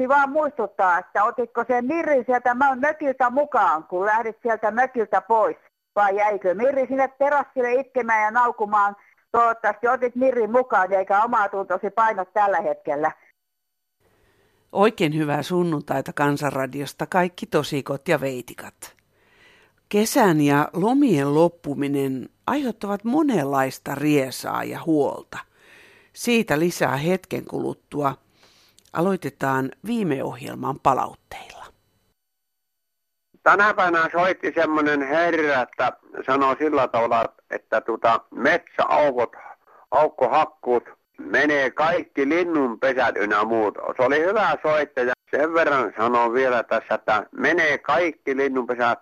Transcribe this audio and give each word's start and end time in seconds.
tahtoisin 0.00 0.08
vaan 0.08 0.30
muistuttaa, 0.30 0.98
että 0.98 1.24
otitko 1.24 1.64
sen 1.68 1.84
Mirri 1.84 2.24
sieltä 2.24 2.54
mökiltä 2.54 3.30
mukaan, 3.30 3.84
kun 3.84 4.06
lähdit 4.06 4.36
sieltä 4.42 4.70
mökiltä 4.70 5.20
pois? 5.20 5.56
Vai 5.96 6.16
jäikö 6.16 6.54
Mirri 6.54 6.86
sinne 6.86 7.08
terassille 7.18 7.72
itkemään 7.72 8.22
ja 8.22 8.30
naukumaan? 8.30 8.96
Toivottavasti 9.32 9.88
otit 9.88 10.16
Mirrin 10.16 10.52
mukaan, 10.52 10.92
eikä 10.92 11.22
omaa 11.22 11.48
tuntosi 11.48 11.90
painot 11.90 12.32
tällä 12.32 12.60
hetkellä. 12.60 13.12
Oikein 14.72 15.16
hyvää 15.16 15.42
sunnuntaita 15.42 16.12
Kansanradiosta 16.12 17.06
kaikki 17.06 17.46
tosikot 17.46 18.08
ja 18.08 18.20
veitikat. 18.20 18.96
Kesän 19.88 20.40
ja 20.40 20.68
lomien 20.72 21.34
loppuminen 21.34 22.28
aiheuttavat 22.46 23.04
monenlaista 23.04 23.94
riesaa 23.94 24.64
ja 24.64 24.80
huolta. 24.86 25.38
Siitä 26.12 26.58
lisää 26.58 26.96
hetken 26.96 27.44
kuluttua. 27.44 28.14
Aloitetaan 28.92 29.70
viime 29.86 30.24
ohjelman 30.24 30.80
palautteilla. 30.82 31.64
Tänä 33.42 33.74
päivänä 33.74 34.08
soitti 34.12 34.52
semmoinen 34.54 35.02
herra, 35.02 35.62
että 35.62 35.92
sanoi 36.26 36.56
sillä 36.58 36.88
tavalla, 36.88 37.24
että 37.50 37.80
tuota, 37.80 38.20
metsäaukot, 38.30 39.32
aukkohakkuut 39.90 40.84
menee 41.18 41.70
kaikki 41.70 42.28
linnunpesät 42.28 43.16
ynnä 43.16 43.44
muut. 43.44 43.78
Se 43.96 44.02
oli 44.02 44.20
hyvä 44.20 44.56
soittaja. 44.62 45.12
Sen 45.30 45.54
verran 45.54 45.92
sanon 45.96 46.32
vielä 46.32 46.62
tässä, 46.62 46.94
että 46.94 47.26
menee 47.32 47.78
kaikki 47.78 48.36
linnunpesät. 48.36 48.98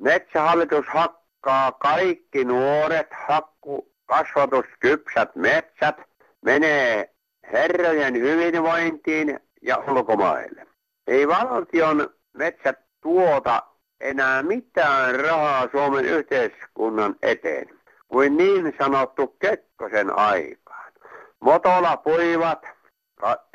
Metsähallitus 0.00 0.86
hakkaa 0.88 1.72
kaikki 1.72 2.44
nuoret 2.44 3.08
hakku 3.28 3.92
kasvatuskypsät 4.06 5.36
metsät. 5.36 5.96
Menee 6.42 7.09
herrojen 7.52 8.14
hyvinvointiin 8.14 9.40
ja 9.62 9.76
ulkomaille. 9.76 10.66
Ei 11.06 11.28
valtion 11.28 12.10
metsät 12.32 12.78
tuota 13.00 13.62
enää 14.00 14.42
mitään 14.42 15.20
rahaa 15.20 15.68
Suomen 15.72 16.04
yhteiskunnan 16.04 17.16
eteen 17.22 17.80
kuin 18.08 18.36
niin 18.36 18.74
sanottu 18.78 19.26
Kekkosen 19.26 20.18
aikaan. 20.18 20.92
Motola 21.40 21.96
puivat 21.96 22.66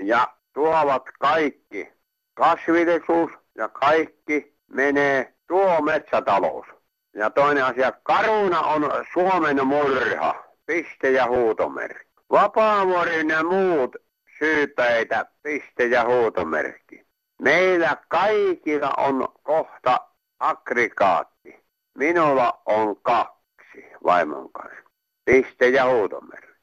ja 0.01 0.27
tuovat 0.53 1.03
kaikki. 1.19 1.95
Kasvillisuus 2.33 3.31
ja 3.57 3.69
kaikki 3.69 4.55
menee 4.67 5.33
tuo 5.47 5.81
metsätalous. 5.81 6.67
Ja 7.13 7.29
toinen 7.29 7.65
asia, 7.65 7.91
karuna 8.03 8.61
on 8.61 8.91
Suomen 9.13 9.67
murha, 9.67 10.43
piste 10.65 11.11
ja 11.11 11.27
huutomerkki. 11.27 12.14
Vapaavuorin 12.31 13.29
ja 13.29 13.43
muut 13.43 13.95
syypäitä, 14.39 15.25
piste 15.43 15.85
ja 15.85 16.05
huutomerkki. 16.05 17.05
Meillä 17.41 17.97
kaikilla 18.07 18.93
on 18.97 19.27
kohta 19.43 19.99
aggregaatti. 20.39 21.65
Minulla 21.97 22.61
on 22.65 22.95
kaksi 23.01 23.85
vaimon 24.03 24.51
kanssa. 24.51 24.89
Piste 25.25 25.69
ja 25.69 25.85
huutomerkki. 25.85 26.55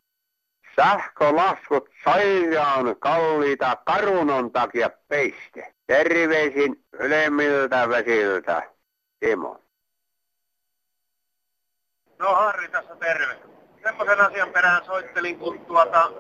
Sähkölaskut 0.77 1.91
sairaan 2.05 2.97
kalliita 2.99 3.77
karunon 3.87 4.53
takia 4.53 4.91
peiste. 5.09 5.75
Terveisin 5.87 6.85
ylemmiltä 6.93 7.89
vesiltä, 7.89 8.63
Timo. 9.21 9.61
No 12.19 12.35
Harri 12.35 12.69
tässä 12.69 12.97
terve. 12.97 13.62
Semmoisen 13.83 14.21
asian 14.21 14.49
perään 14.49 14.85
soittelin, 14.85 15.39
kun 15.39 15.61
tuota, 15.67 16.11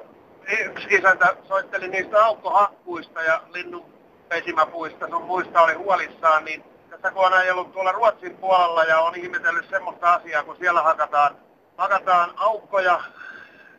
yksi 0.60 0.86
isäntä 0.90 1.36
soitteli 1.48 1.88
niistä 1.88 2.24
aukkohakkuista 2.24 3.22
ja 3.22 3.42
linnun 3.52 3.92
pesimäpuista, 4.28 5.08
sun 5.08 5.22
muista 5.22 5.62
oli 5.62 5.74
huolissaan, 5.74 6.44
niin 6.44 6.64
tässä 6.90 7.10
kun 7.10 7.26
on 7.26 7.32
ajellut 7.32 7.72
tuolla 7.72 7.92
Ruotsin 7.92 8.36
puolella 8.36 8.84
ja 8.84 9.00
on 9.00 9.16
ihmetellyt 9.16 9.70
semmoista 9.70 10.12
asiaa, 10.12 10.42
kun 10.42 10.56
siellä 10.56 10.82
hakataan, 10.82 11.36
hakataan 11.76 12.32
aukkoja, 12.36 13.00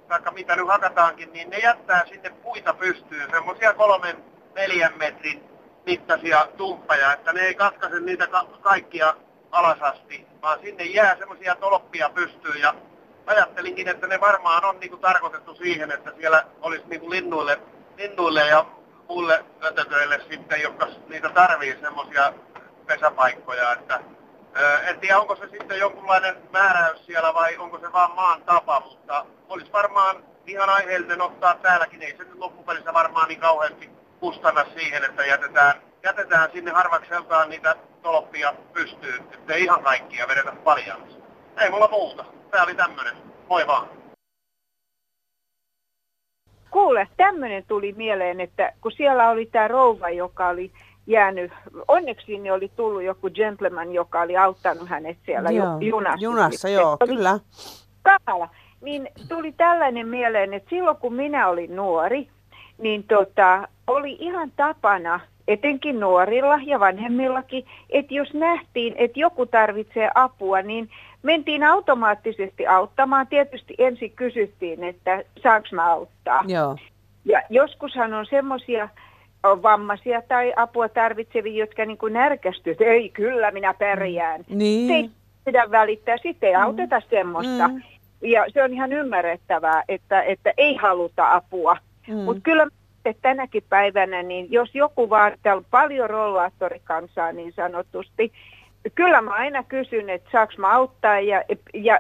taikka 0.08 0.32
mitä 0.32 0.56
nyt 0.56 0.68
hakataankin, 0.68 1.34
niin 1.34 1.50
ne 1.50 1.58
jättää 1.58 2.06
sinne 2.06 2.30
puita 2.30 2.74
pystyyn, 2.74 3.32
semmoisia 3.32 3.74
kolmen, 3.74 4.24
neljän 4.56 4.98
metrin 4.98 5.44
mittaisia 5.86 6.48
tumppeja, 6.58 7.14
että 7.14 7.34
ne 7.34 7.42
ei 7.42 7.56
katkaise 7.56 8.00
niitä 8.00 8.28
ka- 8.28 8.48
kaikkia 8.62 9.14
alasasti, 9.52 10.28
vaan 10.42 10.60
sinne 10.60 10.84
jää 10.84 11.18
semmoisia 11.18 11.56
tolppia 11.56 12.10
pystyyn 12.10 12.62
ja 12.62 12.76
ajattelinkin, 13.26 13.88
että 13.88 14.08
ne 14.08 14.20
varmaan 14.20 14.66
on 14.66 14.80
niinku 14.80 14.98
tarkoitettu 14.98 15.56
siihen, 15.56 15.92
että 15.92 16.12
siellä 16.18 16.46
olisi 16.62 16.84
niinku 16.88 17.10
linnuille, 17.10 17.60
linnuille 17.98 18.48
ja 18.48 18.66
muille 19.08 19.46
ötököille 19.64 20.22
sitten, 20.30 20.62
jotka 20.62 20.88
niitä 21.08 21.30
tarvii 21.30 21.78
semmoisia 21.82 22.34
pesäpaikkoja, 22.86 23.74
että 23.74 24.00
en 24.88 25.00
tiedä, 25.00 25.20
onko 25.20 25.36
se 25.36 25.48
sitten 25.48 25.80
jonkunlainen 25.80 26.36
määräys 26.52 27.06
siellä 27.06 27.34
vai 27.34 27.58
onko 27.58 27.80
se 27.80 27.94
vaan 27.94 28.16
maan 28.16 28.42
tapa, 28.42 28.80
mutta 28.80 29.26
olisi 29.50 29.72
varmaan 29.72 30.24
ihan 30.48 30.70
aiheellinen 30.70 31.22
ottaa 31.22 31.56
täälläkin. 31.56 32.04
Ei 32.04 32.18
se 32.18 32.24
nyt 32.24 32.36
loppupelissä 32.36 32.94
varmaan 32.94 33.28
niin 33.28 33.40
kauheasti 33.40 33.90
kustanna 34.20 34.66
siihen, 34.78 35.04
että 35.04 35.26
jätetään, 35.26 35.74
jätetään 36.04 36.52
sinne 36.52 36.72
harvakseltaan 36.72 37.50
niitä 37.50 37.76
tolppia 38.02 38.54
pystyyn, 38.74 39.24
ettei 39.34 39.64
ihan 39.64 39.84
kaikkia 39.84 40.28
vedetä 40.28 40.52
paljaksi. 40.64 41.23
Ei 41.62 41.70
mulla 41.70 41.88
muuta. 41.88 42.26
Tää 42.52 42.64
oli 42.64 42.76
tämmönen. 42.76 43.14
Moi 43.50 43.68
vaan. 43.68 43.88
Kuule, 46.72 47.08
tämmöinen 47.18 47.64
tuli 47.68 47.94
mieleen, 47.98 48.42
että 48.42 48.74
kun 48.82 48.92
siellä 48.92 49.30
oli 49.30 49.46
tämä 49.46 49.68
rouva, 49.68 50.10
joka 50.10 50.48
oli 50.48 50.72
jäänyt, 51.08 51.52
onneksi 51.88 52.26
sinne 52.26 52.52
oli 52.52 52.72
tullut 52.76 53.04
joku 53.04 53.30
gentleman, 53.30 53.94
joka 53.94 54.22
oli 54.22 54.38
auttanut 54.38 54.90
hänet 54.90 55.18
siellä 55.26 55.52
joo, 55.52 55.78
junassa. 55.80 56.24
Junassa, 56.24 56.70
joo, 56.70 56.98
kyllä. 57.08 57.40
Kaala. 58.04 58.50
Niin 58.82 59.10
tuli 59.30 59.52
tällainen 59.52 60.08
mieleen, 60.08 60.54
että 60.54 60.70
silloin 60.70 60.98
kun 60.98 61.14
minä 61.14 61.48
olin 61.48 61.76
nuori, 61.76 62.28
niin 62.78 63.04
tota, 63.04 63.68
oli 63.88 64.18
ihan 64.20 64.52
tapana, 64.56 65.20
etenkin 65.48 66.00
nuorilla 66.00 66.60
ja 66.66 66.80
vanhemmillakin, 66.80 67.66
että 67.90 68.14
jos 68.14 68.34
nähtiin, 68.34 68.96
että 68.98 69.20
joku 69.20 69.46
tarvitsee 69.46 70.12
apua, 70.16 70.62
niin 70.62 70.90
mentiin 71.24 71.64
automaattisesti 71.64 72.68
auttamaan. 72.68 73.28
Tietysti 73.28 73.76
ensin 73.78 74.12
kysyttiin, 74.12 74.84
että 74.84 75.24
saanko 75.44 75.68
mä 75.72 75.92
auttaa. 75.92 76.44
Joo. 76.48 76.78
Ja 77.26 77.42
joskushan 77.50 78.14
on 78.14 78.26
semmoisia 78.26 78.90
vammaisia 79.44 80.22
tai 80.22 80.54
apua 80.56 80.90
tarvitsevia, 80.90 81.60
jotka 81.66 81.86
niin 81.86 81.98
kuin 81.98 82.14
närkästyvät, 82.14 82.82
ei 82.82 83.10
kyllä 83.10 83.52
minä 83.52 83.74
pärjään. 83.74 84.46
Niin. 84.50 84.88
Se 84.88 84.94
ei 84.94 85.10
pidä 85.46 85.72
välittää, 85.72 86.18
sitten 86.18 86.50
ei 86.50 86.56
mm. 86.56 86.64
auteta 86.64 87.02
semmoista. 87.10 87.68
Mm. 87.68 87.82
Ja 88.22 88.46
se 88.54 88.64
on 88.64 88.74
ihan 88.74 88.94
ymmärrettävää, 88.94 89.84
että, 89.90 90.22
että 90.22 90.54
ei 90.58 90.76
haluta 90.76 91.34
apua. 91.34 91.78
Mm. 92.08 92.16
Mutta 92.16 92.42
kyllä 92.42 92.68
että 93.06 93.22
tänäkin 93.22 93.64
päivänä, 93.70 94.24
niin 94.24 94.52
jos 94.52 94.76
joku 94.76 95.10
vaan, 95.10 95.32
täällä 95.44 95.60
on 95.60 95.66
paljon 95.72 96.10
rollaattorikansaa 96.10 97.32
niin 97.32 97.54
sanotusti, 97.54 98.32
kyllä 98.96 99.22
mä 99.22 99.32
aina 99.32 99.64
kysyn, 99.64 100.10
että 100.10 100.30
saaks 100.32 100.58
mä 100.58 100.76
auttaa 100.76 101.20
ja, 101.20 101.44
ja 101.74 102.00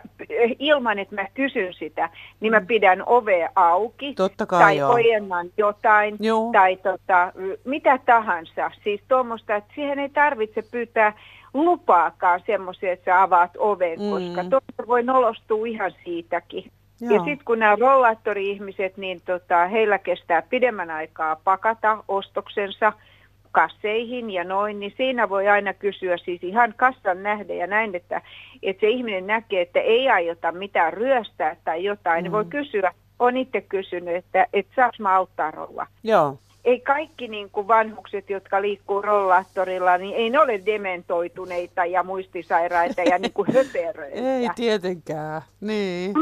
ilman, 0.60 1.00
että 1.00 1.16
mä 1.16 1.26
kysyn 1.34 1.74
sitä, 1.74 2.10
niin 2.40 2.52
mä 2.52 2.60
mm. 2.60 2.68
pidän 2.68 3.04
ovea 3.06 3.50
auki. 3.56 4.14
Totta 4.14 4.46
kai, 4.46 4.60
tai 4.60 4.78
joo. 4.78 4.94
ojennan 4.94 5.48
jotain 5.58 6.16
Joo. 6.20 6.52
tai 6.52 6.76
tota, 6.76 7.34
mitä 7.66 8.00
tahansa. 8.06 8.72
Siis 8.84 9.02
tuommoista, 9.08 9.56
että 9.56 9.74
siihen 9.76 10.00
ei 10.00 10.10
tarvitse 10.10 10.62
pyytää 10.72 11.14
lupaakaan 11.54 12.42
semmoisia, 12.46 12.94
että 12.94 13.06
sä 13.06 13.22
avaat 13.22 13.52
oven, 13.58 14.00
Mm. 14.00 14.10
koska 14.10 14.44
toista 14.50 14.88
voi 14.88 15.04
nolostua 15.04 15.66
ihan 15.66 15.92
siitäkin. 16.06 16.72
Ja 17.02 17.16
Joo. 17.16 17.26
sitten 17.26 17.46
kun 17.46 17.60
nämä 17.60 17.76
rollaattori-ihmiset, 17.76 18.98
niin 18.98 19.22
tota, 19.26 19.68
heillä 19.68 19.98
kestää 19.98 20.42
pidemmän 20.42 20.92
aikaa 20.92 21.36
pakata 21.44 22.04
ostoksensa 22.08 22.94
kasseihin 23.54 24.32
ja 24.32 24.44
noin, 24.44 24.80
niin 24.80 24.94
siinä 24.98 25.30
voi 25.30 25.48
aina 25.48 25.74
kysyä 25.74 26.18
siis 26.18 26.44
ihan 26.44 26.74
kassan 26.78 27.24
nähden 27.24 27.58
ja 27.58 27.68
näin, 27.68 27.96
että, 27.96 28.22
että 28.64 28.82
se 28.82 28.90
ihminen 28.90 29.28
näkee, 29.28 29.62
että 29.62 29.80
ei 29.80 30.10
aiota 30.10 30.52
mitään 30.52 30.94
ryöstää 30.94 31.56
tai 31.64 31.84
jotain, 31.84 32.20
mm. 32.20 32.24
niin 32.24 32.32
voi 32.32 32.46
kysyä, 32.46 32.94
on 33.20 33.38
itse 33.38 33.62
kysynyt, 33.62 34.16
että, 34.16 34.48
että 34.54 34.74
saanko 34.76 34.96
mä 35.00 35.16
auttaa 35.16 35.52
rouva. 35.52 35.88
Joo. 36.04 36.38
Ei 36.66 36.80
kaikki 36.80 37.28
niin 37.28 37.50
kuin 37.50 37.68
vanhukset, 37.68 38.30
jotka 38.30 38.62
liikkuu 38.62 39.02
rollaattorilla, 39.02 39.98
niin 39.98 40.16
ei 40.16 40.30
ne 40.30 40.40
ole 40.40 40.62
dementoituneita 40.66 41.86
ja 41.86 42.04
muistisairaita 42.04 43.02
ja 43.02 43.20
niin 43.20 43.34
kuin 43.34 43.48
höperöitä. 43.56 44.38
Ei 44.38 44.50
tietenkään. 44.56 45.42
Niin. 45.62 46.14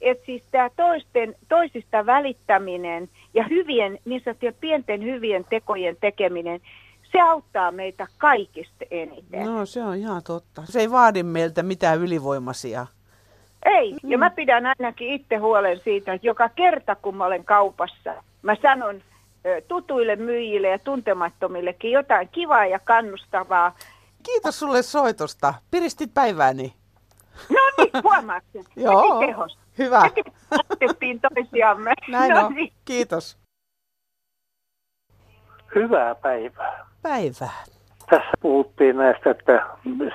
että 0.00 0.26
siis 0.26 0.42
tämä 0.50 0.70
toisten, 0.76 1.34
toisista 1.48 2.06
välittäminen 2.06 3.08
ja 3.36 3.44
hyvien, 3.50 3.98
niin 4.04 4.22
sanottujen 4.24 4.56
pienten 4.60 5.04
hyvien 5.04 5.44
tekojen 5.50 5.96
tekeminen, 6.00 6.60
se 7.12 7.20
auttaa 7.20 7.72
meitä 7.72 8.06
kaikista 8.18 8.84
eniten. 8.90 9.46
No 9.46 9.66
se 9.66 9.82
on 9.82 9.96
ihan 9.96 10.22
totta. 10.22 10.62
Se 10.64 10.80
ei 10.80 10.90
vaadi 10.90 11.22
meiltä 11.22 11.62
mitään 11.62 11.98
ylivoimaisia. 11.98 12.86
Ei, 13.64 13.96
ja 14.02 14.18
mä 14.18 14.30
pidän 14.30 14.66
ainakin 14.66 15.12
itse 15.12 15.36
huolen 15.36 15.80
siitä, 15.84 16.12
että 16.12 16.26
joka 16.26 16.48
kerta 16.48 16.94
kun 16.94 17.16
mä 17.16 17.24
olen 17.24 17.44
kaupassa, 17.44 18.14
mä 18.42 18.56
sanon 18.62 19.02
tutuille 19.68 20.16
myyjille 20.16 20.68
ja 20.68 20.78
tuntemattomillekin 20.78 21.90
jotain 21.90 22.28
kivaa 22.28 22.66
ja 22.66 22.78
kannustavaa. 22.78 23.76
Kiitos 24.22 24.58
sulle 24.58 24.82
soitosta. 24.82 25.54
Piristit 25.70 26.14
päivääni. 26.14 26.72
No 27.50 27.60
niin, 27.78 27.90
huomaatko? 28.02 28.58
Joo, 28.76 29.20
hyvä. 29.78 30.02
Heti 30.80 31.20
toisiamme. 31.34 31.92
Näin 32.08 32.34
no 32.34 32.46
on. 32.46 32.54
Niin. 32.54 32.72
Kiitos. 32.84 33.38
Hyvää 35.74 36.14
päivää. 36.14 36.86
Päivää. 37.02 37.64
Tässä 38.10 38.30
puhuttiin 38.40 38.96
näistä, 38.96 39.30
että 39.30 39.66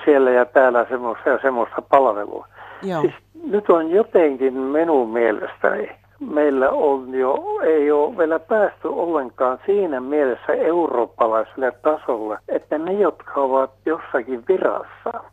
siellä 0.06 0.32
ja 0.32 0.46
täällä 0.46 0.86
semmoista 0.90 1.30
ja 1.30 1.40
semmoista 1.42 1.82
palvelua. 1.82 2.48
Joo. 2.84 3.02
Siis 3.02 3.14
nyt 3.44 3.70
on 3.70 3.92
jotenkin 3.92 4.54
minun 4.54 5.10
mielestäni 5.10 6.02
meillä 6.30 6.70
on 6.70 7.14
jo, 7.14 7.44
ei 7.64 7.92
ole 7.92 8.18
vielä 8.18 8.40
päästy 8.40 8.88
ollenkaan 8.88 9.60
siinä 9.66 10.00
mielessä 10.00 10.54
eurooppalaiselle 10.54 11.72
tasolle, 11.72 12.38
että 12.50 12.78
ne, 12.78 12.94
jotka 12.94 13.42
ovat 13.42 13.72
jossakin 13.86 14.44
virassa, 14.48 15.24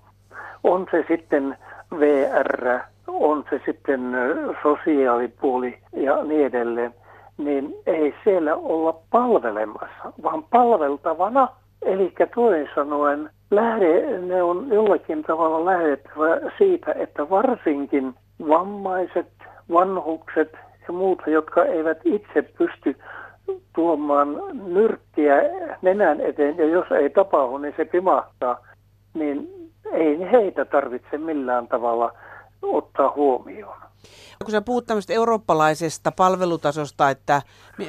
on 0.65 0.87
se 0.91 1.05
sitten 1.09 1.59
VR, 1.93 2.81
on 3.07 3.45
se 3.51 3.61
sitten 3.67 4.01
sosiaalipuoli 4.63 5.79
ja 5.93 6.25
niin 6.25 6.47
edelleen, 6.47 6.95
niin 7.39 7.75
ei 7.87 8.15
siellä 8.25 8.55
olla 8.55 8.95
palvelemassa, 9.11 10.13
vaan 10.23 10.45
palveltavana. 10.51 11.49
Eli 11.83 12.15
toisin 12.35 12.69
sanoen 12.75 13.31
lähde, 13.51 14.19
ne 14.21 14.43
on 14.43 14.69
jollakin 14.69 15.23
tavalla 15.23 15.65
lähdettävä 15.65 16.51
siitä, 16.59 16.93
että 16.93 17.31
varsinkin 17.31 18.15
vammaiset, 18.49 19.29
vanhukset 19.73 20.53
ja 20.89 20.93
muuta, 20.93 21.31
jotka 21.31 21.65
eivät 21.65 21.99
itse 22.05 22.43
pysty 22.43 22.97
tuomaan 23.75 24.43
nyrkkiä 24.67 25.35
nenän 25.83 26.21
eteen, 26.21 26.59
ja 26.59 26.65
jos 26.65 26.93
ei 26.93 27.11
tapahdu, 27.11 27.59
niin 27.59 27.75
se 27.77 27.85
pimahtaa, 27.85 28.59
niin 29.15 29.58
ei 29.93 30.31
heitä 30.33 30.65
tarvitse 30.65 31.19
millään 31.19 31.69
tavalla 31.69 32.13
ottaa 32.63 33.13
huomioon. 33.17 33.79
Kun 34.45 34.51
sä 34.51 34.63
puhut 34.63 34.87
tämmöistä 34.87 35.13
eurooppalaisesta 35.13 36.13
palvelutasosta, 36.17 37.11
että 37.11 37.43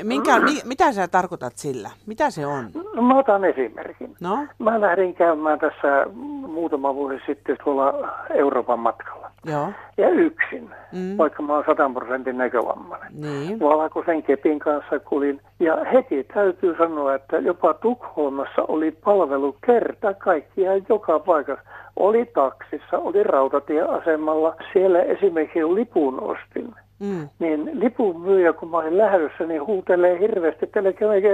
minkä, 0.03 0.39
mi, 0.39 0.61
mitä 0.65 0.91
sä 0.91 1.07
tarkoitat 1.07 1.53
sillä? 1.55 1.89
Mitä 2.07 2.29
se 2.29 2.45
on? 2.45 2.69
No, 2.95 3.01
mä 3.01 3.17
otan 3.17 3.45
esimerkin. 3.45 4.15
No? 4.21 4.47
Mä 4.59 4.81
lähdin 4.81 5.15
käymään 5.15 5.59
tässä 5.59 6.05
muutama 6.47 6.95
vuosi 6.95 7.19
sitten 7.25 7.57
tuolla 7.63 7.93
Euroopan 8.29 8.79
matkalla. 8.79 9.18
Joo. 9.45 9.71
Ja 9.97 10.09
yksin, 10.09 10.69
mm. 10.91 11.17
vaikka 11.17 11.43
mä 11.43 11.53
oon 11.53 11.63
100 11.67 11.91
prosentin 11.93 12.37
näkövammainen. 12.37 13.21
Niin. 13.21 13.59
Valkoisen 13.59 14.23
kepin 14.23 14.59
kanssa 14.59 14.99
kulin. 14.99 15.41
Ja 15.59 15.77
heti 15.93 16.23
täytyy 16.23 16.75
sanoa, 16.77 17.15
että 17.15 17.37
jopa 17.37 17.73
Tukholmassa 17.73 18.61
oli 18.67 18.91
palvelu 18.91 19.55
kerta 19.65 20.13
kaikkiaan 20.13 20.81
joka 20.89 21.19
paikassa 21.19 21.69
oli 21.95 22.25
taksissa, 22.25 22.97
oli 22.97 23.23
rautatieasemalla. 23.23 24.55
Siellä 24.73 25.01
esimerkiksi 25.01 25.63
lipun 25.63 26.23
ostin. 26.23 26.75
Mm. 26.99 27.29
Niin 27.39 27.69
lipun 27.73 28.21
myyjä, 28.21 28.53
kun 28.53 28.69
mä 28.69 28.77
olin 28.77 28.97
lähdössä, 28.97 29.45
niin 29.45 29.65
huutelee 29.65 30.19
hirveästi, 30.19 30.65
että 30.65 30.79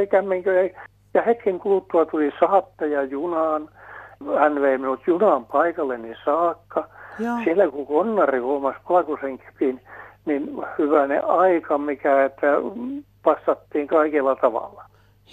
kämmenkö 0.10 0.70
ja 1.14 1.22
hetken 1.22 1.60
kuluttua 1.60 2.06
tuli 2.06 2.32
saattaja 2.40 3.04
junaan. 3.04 3.70
Hän 4.40 4.62
vei 4.62 4.78
minut 4.78 5.08
junaan 5.08 5.46
paikalleni 5.46 6.14
saakka. 6.26 6.88
Joo. 7.20 7.38
Siellä 7.44 7.68
kun 7.68 7.88
konnari 7.88 8.40
huomasi 8.40 8.80
valkoisen 8.90 9.38
kepin, 9.38 9.82
niin 10.26 10.50
hyvänä 10.78 11.22
aika, 11.22 11.78
mikä, 11.78 12.26
että 12.26 12.48
passattiin 13.24 13.88
kaikella 13.88 14.36
tavalla. 14.36 14.84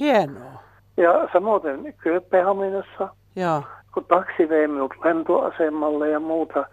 Hienoa. 0.00 0.62
Ja 0.96 1.28
samoin 1.32 1.94
Kööpenhaminassa. 2.02 3.08
Joo 3.36 3.62
kun 3.94 4.04
taksi 4.04 4.48
vei 4.48 4.68
minut 4.68 4.94
lentoasemalle 5.04 6.08
ja 6.08 6.20
muuta, 6.20 6.64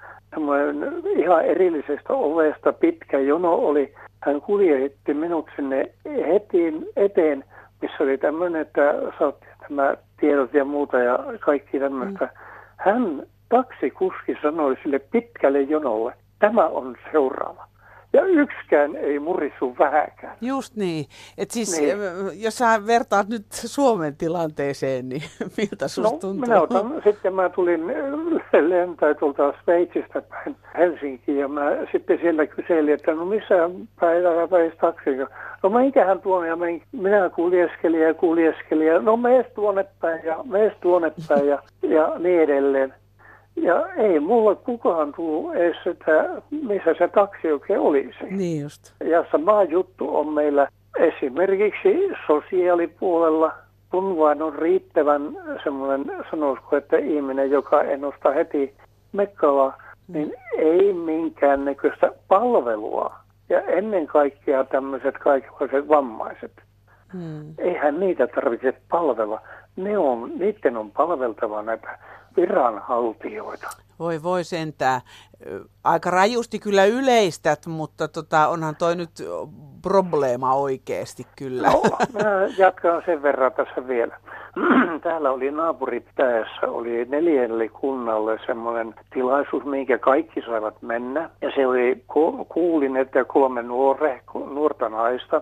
ihan 1.16 1.46
erillisestä 1.46 2.14
ovesta 2.14 2.74
pitkä 2.74 3.20
jono 3.20 3.54
oli. 3.54 3.94
Hän 4.20 4.42
kuljetti 4.42 5.14
minut 5.14 5.50
sinne 5.56 5.92
heti 6.28 6.74
eteen, 6.96 7.44
missä 7.82 8.04
oli 8.04 8.18
tämmöinen, 8.18 8.62
että 8.62 8.94
saatte 9.20 9.48
tämä 9.68 9.94
tiedot 10.20 10.54
ja 10.54 10.66
muuta 10.66 11.00
ja 11.00 11.20
kaikki 11.40 11.80
tämmöistä. 11.80 12.26
Mm. 12.26 12.32
Hän, 12.78 13.24
taksikuski, 13.50 14.36
sanoi 14.42 14.78
sille 14.84 15.00
pitkälle 15.00 15.62
jonolle, 15.62 16.14
tämä 16.40 16.68
on 16.68 16.96
seuraava. 17.12 17.70
Ja 18.14 18.26
yksikään 18.26 18.96
ei 18.96 19.20
murisu 19.20 19.76
vähäkään. 19.80 20.38
Just 20.42 20.76
niin. 20.76 21.06
Et 21.38 21.52
siis, 21.52 21.82
niin. 21.82 21.98
jos 22.34 22.58
sä 22.58 22.88
vertaat 22.88 23.30
nyt 23.30 23.46
Suomen 23.52 24.16
tilanteeseen, 24.16 25.10
niin 25.10 25.22
miltä 25.58 25.88
susta 25.88 26.14
no, 26.14 26.20
tuntuu? 26.20 26.42
minä 26.42 26.62
otan, 26.62 27.02
sitten 27.04 27.34
mä 27.34 27.50
tulin 27.50 27.88
lentää 28.68 29.14
tuolta 29.14 29.54
Sveitsistä 29.64 30.22
päin 30.22 30.56
Helsinkiin 30.78 31.38
ja 31.38 31.48
mä 31.48 31.72
sitten 31.92 32.20
siellä 32.22 32.48
kyselin, 32.48 32.94
että 32.94 33.14
no 33.14 33.26
missä 33.26 33.70
päivänä 34.00 34.48
pääsi 34.48 34.78
taksiin. 34.82 35.28
No 35.64 35.70
minkähän 35.70 36.22
tuonne 36.22 36.48
ja 36.48 36.58
minä 36.92 37.30
kuljeskelin 37.30 38.02
ja 38.02 38.14
kuljeskelin 38.14 38.88
ja 38.88 39.00
no 39.00 39.18
mees 39.18 39.46
tuonne 39.56 39.86
päin 40.02 40.26
ja 40.26 40.44
mees 40.44 40.74
tuonne 40.82 41.12
päin 41.28 41.48
ja, 41.48 41.60
ja 41.82 42.12
niin 42.20 42.42
edelleen. 42.42 42.94
Ja 43.62 43.88
ei 43.98 44.20
mulla 44.20 44.56
kukaan 44.56 45.14
tullut 45.14 45.56
edes 45.56 45.78
sitä, 45.84 46.42
missä 46.52 46.96
se 46.98 47.08
taksi 47.08 47.52
oikein 47.52 47.80
olisi. 47.80 48.24
Niin 48.30 48.62
just. 48.62 48.94
Ja 49.04 49.26
sama 49.32 49.64
juttu 49.64 50.18
on 50.18 50.28
meillä 50.28 50.68
esimerkiksi 51.00 52.10
sosiaalipuolella, 52.28 53.54
kun 53.92 54.18
vain 54.18 54.42
on 54.42 54.56
riittävän 54.56 55.22
semmoinen, 55.64 56.12
sanoisiko, 56.32 56.78
että 56.78 56.98
ihminen, 56.98 57.52
joka 57.52 57.82
ennustaa 57.82 58.32
heti 58.32 58.74
mekkala, 59.12 59.74
mm. 60.08 60.14
niin 60.14 60.34
ei 60.58 60.94
minkäännäköistä 60.94 62.12
palvelua. 62.28 63.16
Ja 63.50 63.62
ennen 63.62 64.08
kaikkea 64.08 64.64
tämmöiset 64.64 65.18
kaikenlaiset 65.18 65.88
vammaiset. 65.88 66.52
Hmm. 67.14 67.54
Eihän 67.58 68.00
niitä 68.00 68.28
tarvitse 68.28 68.74
palvella. 68.90 69.42
Ne 69.76 69.98
on, 69.98 70.32
niiden 70.40 70.78
on 70.78 70.92
palveltava 70.92 71.62
näitä 71.62 72.00
viranhaltijoita. 72.42 73.68
Voi 74.00 74.24
voi 74.24 74.44
sentää. 74.44 75.02
Aika 75.84 76.12
rajusti 76.12 76.60
kyllä 76.60 76.86
yleistät, 76.86 77.66
mutta 77.68 78.08
tota, 78.08 78.48
onhan 78.48 78.76
toi 78.76 78.96
nyt 78.96 79.10
probleema 79.82 80.54
oikeasti 80.54 81.28
kyllä. 81.38 81.68
No, 81.68 81.82
mä 82.14 82.48
jatkan 82.58 83.02
sen 83.06 83.22
verran 83.22 83.52
tässä 83.52 83.88
vielä. 83.88 84.18
Täällä 85.04 85.32
oli 85.32 85.52
naapuripitäjässä, 85.52 86.68
oli 86.68 87.06
neljälle 87.06 87.68
kunnalle 87.68 88.40
semmoinen 88.46 88.96
tilaisuus, 89.14 89.64
minkä 89.64 89.98
kaikki 89.98 90.42
saivat 90.42 90.82
mennä. 90.82 91.30
Ja 91.42 91.52
se 91.56 91.68
oli, 91.68 92.04
kuulin, 92.50 92.98
että 92.98 93.26
kolme 93.26 93.62
nuore, 93.62 94.22
nuorta 94.54 94.90
naista, 94.90 95.42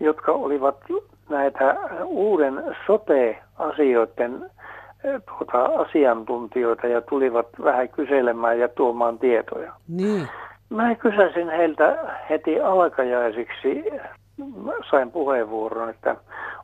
jotka 0.00 0.32
olivat 0.32 0.76
näitä 1.28 1.76
uuden 2.04 2.76
sote-asioiden 2.86 4.50
tuota, 5.02 5.64
asiantuntijoita 5.64 6.86
ja 6.86 7.00
tulivat 7.00 7.46
vähän 7.64 7.88
kyselemään 7.88 8.58
ja 8.58 8.68
tuomaan 8.68 9.18
tietoja. 9.18 9.72
Niin. 9.88 10.28
Mä 10.70 10.94
kysäsin 10.94 11.50
heiltä 11.50 11.98
heti 12.30 12.60
alkajaisiksi, 12.60 13.84
sain 14.90 15.10
puheenvuoron, 15.10 15.90
että 15.90 16.16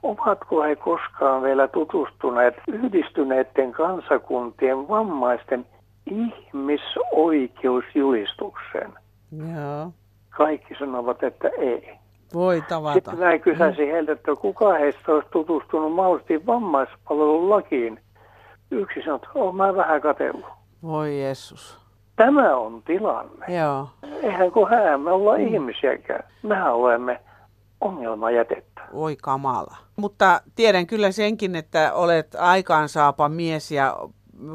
ovatko 0.03 0.63
he 0.63 0.77
koskaan 0.77 1.43
vielä 1.43 1.69
tutustuneet 1.69 2.55
yhdistyneiden 2.69 3.73
kansakuntien 3.73 4.89
vammaisten 4.89 5.67
ihmisoikeusjulistukseen. 6.11 8.93
Joo. 9.39 9.93
Kaikki 10.31 10.75
sanovat, 10.79 11.23
että 11.23 11.51
ei. 11.59 11.99
Voi 12.35 12.63
tavata. 12.69 12.95
Sitten 12.95 13.19
mä 13.19 13.39
kysäsin 13.39 13.91
heiltä, 13.91 14.13
että 14.13 14.37
kuka 14.37 14.73
heistä 14.73 15.13
olisi 15.13 15.29
tutustunut 15.31 15.93
mahdollisesti 15.93 16.47
vammaispalvelun 16.47 17.51
lakiin 17.51 18.01
Yksi 18.75 19.01
sanoi, 19.05 19.17
että 19.17 19.29
olen 19.35 19.57
mä 19.57 19.77
vähän 19.77 20.01
katsellut. 20.01 20.47
Voi 20.83 21.21
Jeesus. 21.21 21.79
Tämä 22.17 22.57
on 22.57 22.83
tilanne. 22.83 23.59
Joo. 23.59 23.89
Eihän 24.23 24.53
kun 24.53 24.71
hän, 24.71 25.01
me 25.01 25.13
ollaan 25.13 25.41
mm. 25.41 25.47
ihmisiäkään. 25.47 26.25
Mehän 26.43 26.75
olemme 26.75 27.21
ongelmajätettä. 27.81 28.81
Voi 28.95 29.17
kamala. 29.23 29.77
Mutta 29.97 30.41
tiedän 30.55 30.87
kyllä 30.87 31.13
senkin, 31.13 31.57
että 31.57 31.95
olet 31.95 32.35
aikaansaapa 32.35 33.29
mies 33.29 33.71
ja 33.71 33.97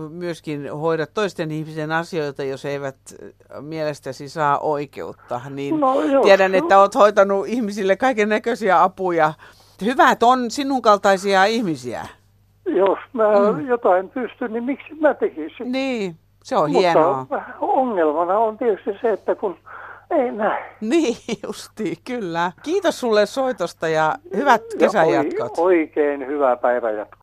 myöskin 0.09 0.73
hoidat 0.73 1.13
toisten 1.13 1.51
ihmisen 1.51 1.91
asioita, 1.91 2.43
jos 2.43 2.65
eivät 2.65 2.97
mielestäsi 3.61 4.29
saa 4.29 4.59
oikeutta. 4.59 5.41
Niin 5.49 5.79
no, 5.79 5.95
tiedän, 6.23 6.55
että 6.55 6.79
olet 6.79 6.95
hoitanut 6.95 7.47
ihmisille 7.47 7.95
kaiken 7.95 8.29
näköisiä 8.29 8.83
apuja. 8.83 9.33
Hyvät 9.85 10.23
on 10.23 10.51
sinun 10.51 10.81
kaltaisia 10.81 11.45
ihmisiä 11.45 12.07
jos 12.77 12.99
mä 13.13 13.23
mm. 13.51 13.67
jotain 13.67 14.09
pystyn, 14.09 14.53
niin 14.53 14.63
miksi 14.63 14.93
mä 14.99 15.13
tekisin? 15.13 15.71
Niin, 15.71 16.15
se 16.43 16.57
on 16.57 16.71
Mutta 16.71 16.79
hienoa. 16.79 17.25
ongelmana 17.61 18.37
on 18.37 18.57
tietysti 18.57 18.91
se, 19.01 19.13
että 19.13 19.35
kun 19.35 19.57
Ei 20.11 20.31
näin. 20.31 20.65
Niin, 20.81 21.17
justi, 21.43 21.95
kyllä. 22.07 22.51
Kiitos 22.63 22.99
sulle 22.99 23.25
soitosta 23.25 23.87
ja 23.87 24.15
hyvät 24.35 24.61
kesäjatkot. 24.79 25.57
Ja 25.57 25.63
oikein 25.63 26.27
hyvää 26.27 26.57
päivänjatkoa. 26.57 27.19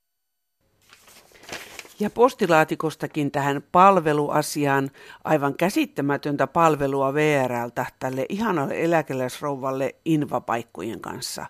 Ja 2.00 2.10
postilaatikostakin 2.10 3.30
tähän 3.30 3.62
palveluasiaan 3.72 4.90
aivan 5.24 5.54
käsittämätöntä 5.54 6.46
palvelua 6.46 7.14
VRLtä 7.14 7.86
tälle 7.98 8.26
ihanalle 8.28 8.74
eläkeläisrouvalle 8.84 9.94
invapaikkojen 10.04 11.00
kanssa. 11.00 11.46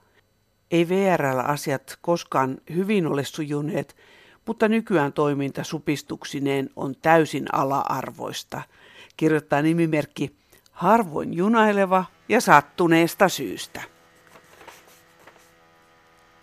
Ei 0.71 0.89
VRL 0.89 1.39
asiat 1.45 1.99
koskaan 2.01 2.59
hyvin 2.75 3.07
ole 3.07 3.25
sujuneet, 3.25 3.97
mutta 4.47 4.69
nykyään 4.69 5.13
toiminta 5.13 5.65
supistuksineen 5.65 6.71
on 6.77 6.95
täysin 7.03 7.47
ala-arvoista, 7.53 8.63
kirjoittaa 9.17 9.63
nimimerkki 9.63 10.37
harvoin 10.73 11.35
junaileva 11.35 12.05
ja 12.29 12.41
sattuneesta 12.41 13.29
syystä. 13.29 13.83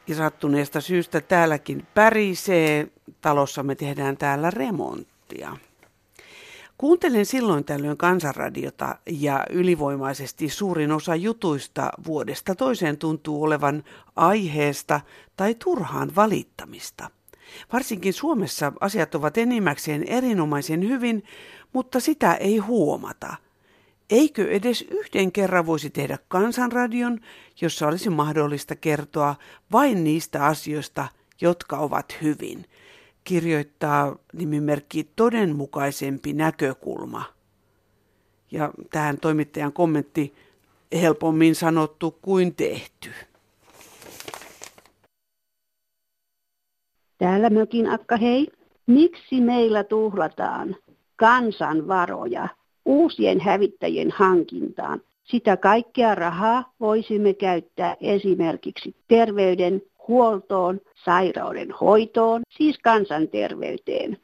Ja 0.07 0.15
sattuneesta 0.15 0.81
syystä 0.81 1.21
täälläkin 1.21 1.87
pärisee. 1.93 2.87
Talossa 3.21 3.63
me 3.63 3.75
tehdään 3.75 4.17
täällä 4.17 4.51
remonttia. 4.51 5.57
Kuuntelen 6.83 7.25
silloin 7.25 7.65
tällöin 7.65 7.97
kansanradiota 7.97 8.95
ja 9.09 9.45
ylivoimaisesti 9.49 10.49
suurin 10.49 10.91
osa 10.91 11.15
jutuista 11.15 11.89
vuodesta 12.05 12.55
toiseen 12.55 12.97
tuntuu 12.97 13.43
olevan 13.43 13.83
aiheesta 14.15 15.01
tai 15.35 15.55
turhaan 15.55 16.15
valittamista. 16.15 17.09
Varsinkin 17.73 18.13
Suomessa 18.13 18.73
asiat 18.79 19.15
ovat 19.15 19.37
enimmäkseen 19.37 20.03
erinomaisen 20.03 20.87
hyvin, 20.87 21.23
mutta 21.73 21.99
sitä 21.99 22.33
ei 22.33 22.57
huomata. 22.57 23.35
Eikö 24.09 24.51
edes 24.51 24.85
yhden 24.91 25.31
kerran 25.31 25.65
voisi 25.65 25.89
tehdä 25.89 26.17
kansanradion, 26.27 27.19
jossa 27.61 27.87
olisi 27.87 28.09
mahdollista 28.09 28.75
kertoa 28.75 29.35
vain 29.71 30.03
niistä 30.03 30.45
asioista, 30.45 31.07
jotka 31.41 31.77
ovat 31.77 32.17
hyvin? 32.21 32.65
Kirjoittaa 33.23 34.15
nimimerkki 34.33 35.09
todenmukaisempi 35.15 36.33
näkökulma. 36.33 37.23
Ja 38.51 38.71
tähän 38.91 39.17
toimittajan 39.17 39.73
kommentti 39.73 40.33
helpommin 41.01 41.55
sanottu 41.55 42.17
kuin 42.21 42.55
tehty. 42.55 43.09
Täällä 47.17 47.49
mökin 47.49 47.89
akka 47.89 48.17
hei. 48.17 48.47
Miksi 48.87 49.41
meillä 49.41 49.83
tuhlataan 49.83 50.75
kansan 51.15 51.87
varoja 51.87 52.47
uusien 52.85 53.39
hävittäjien 53.39 54.11
hankintaan? 54.11 55.01
Sitä 55.23 55.57
kaikkea 55.57 56.15
rahaa 56.15 56.73
voisimme 56.79 57.33
käyttää 57.33 57.95
esimerkiksi 58.01 58.95
terveyden 59.07 59.81
huoltoon, 60.07 60.79
sairauden 61.05 61.71
hoitoon, 61.71 62.41
siis 62.57 62.79
kansanterveyteen. 62.79 64.17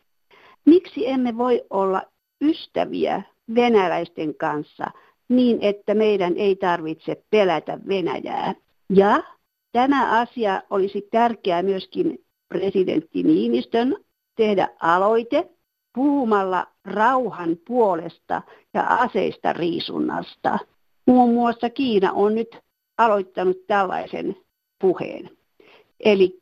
Miksi 0.65 1.09
emme 1.09 1.37
voi 1.37 1.61
olla 1.69 2.01
ystäviä 2.41 3.21
venäläisten 3.55 4.35
kanssa 4.35 4.85
niin, 5.29 5.57
että 5.61 5.93
meidän 5.93 6.37
ei 6.37 6.55
tarvitse 6.55 7.23
pelätä 7.29 7.79
Venäjää? 7.87 8.55
Ja 8.89 9.23
tämä 9.71 10.19
asia 10.19 10.61
olisi 10.69 11.07
tärkeää 11.11 11.63
myöskin 11.63 12.25
presidentti 12.47 13.23
Niinistön 13.23 13.95
tehdä 14.35 14.69
aloite 14.81 15.49
puhumalla 15.95 16.67
rauhan 16.85 17.57
puolesta 17.67 18.41
ja 18.73 18.83
aseista 18.83 19.53
riisunnasta. 19.53 20.59
Muun 21.07 21.33
muassa 21.33 21.69
Kiina 21.69 22.11
on 22.13 22.35
nyt 22.35 22.57
aloittanut 22.97 23.57
tällaisen 23.67 24.35
puheen. 24.81 25.38
Eli 25.99 26.39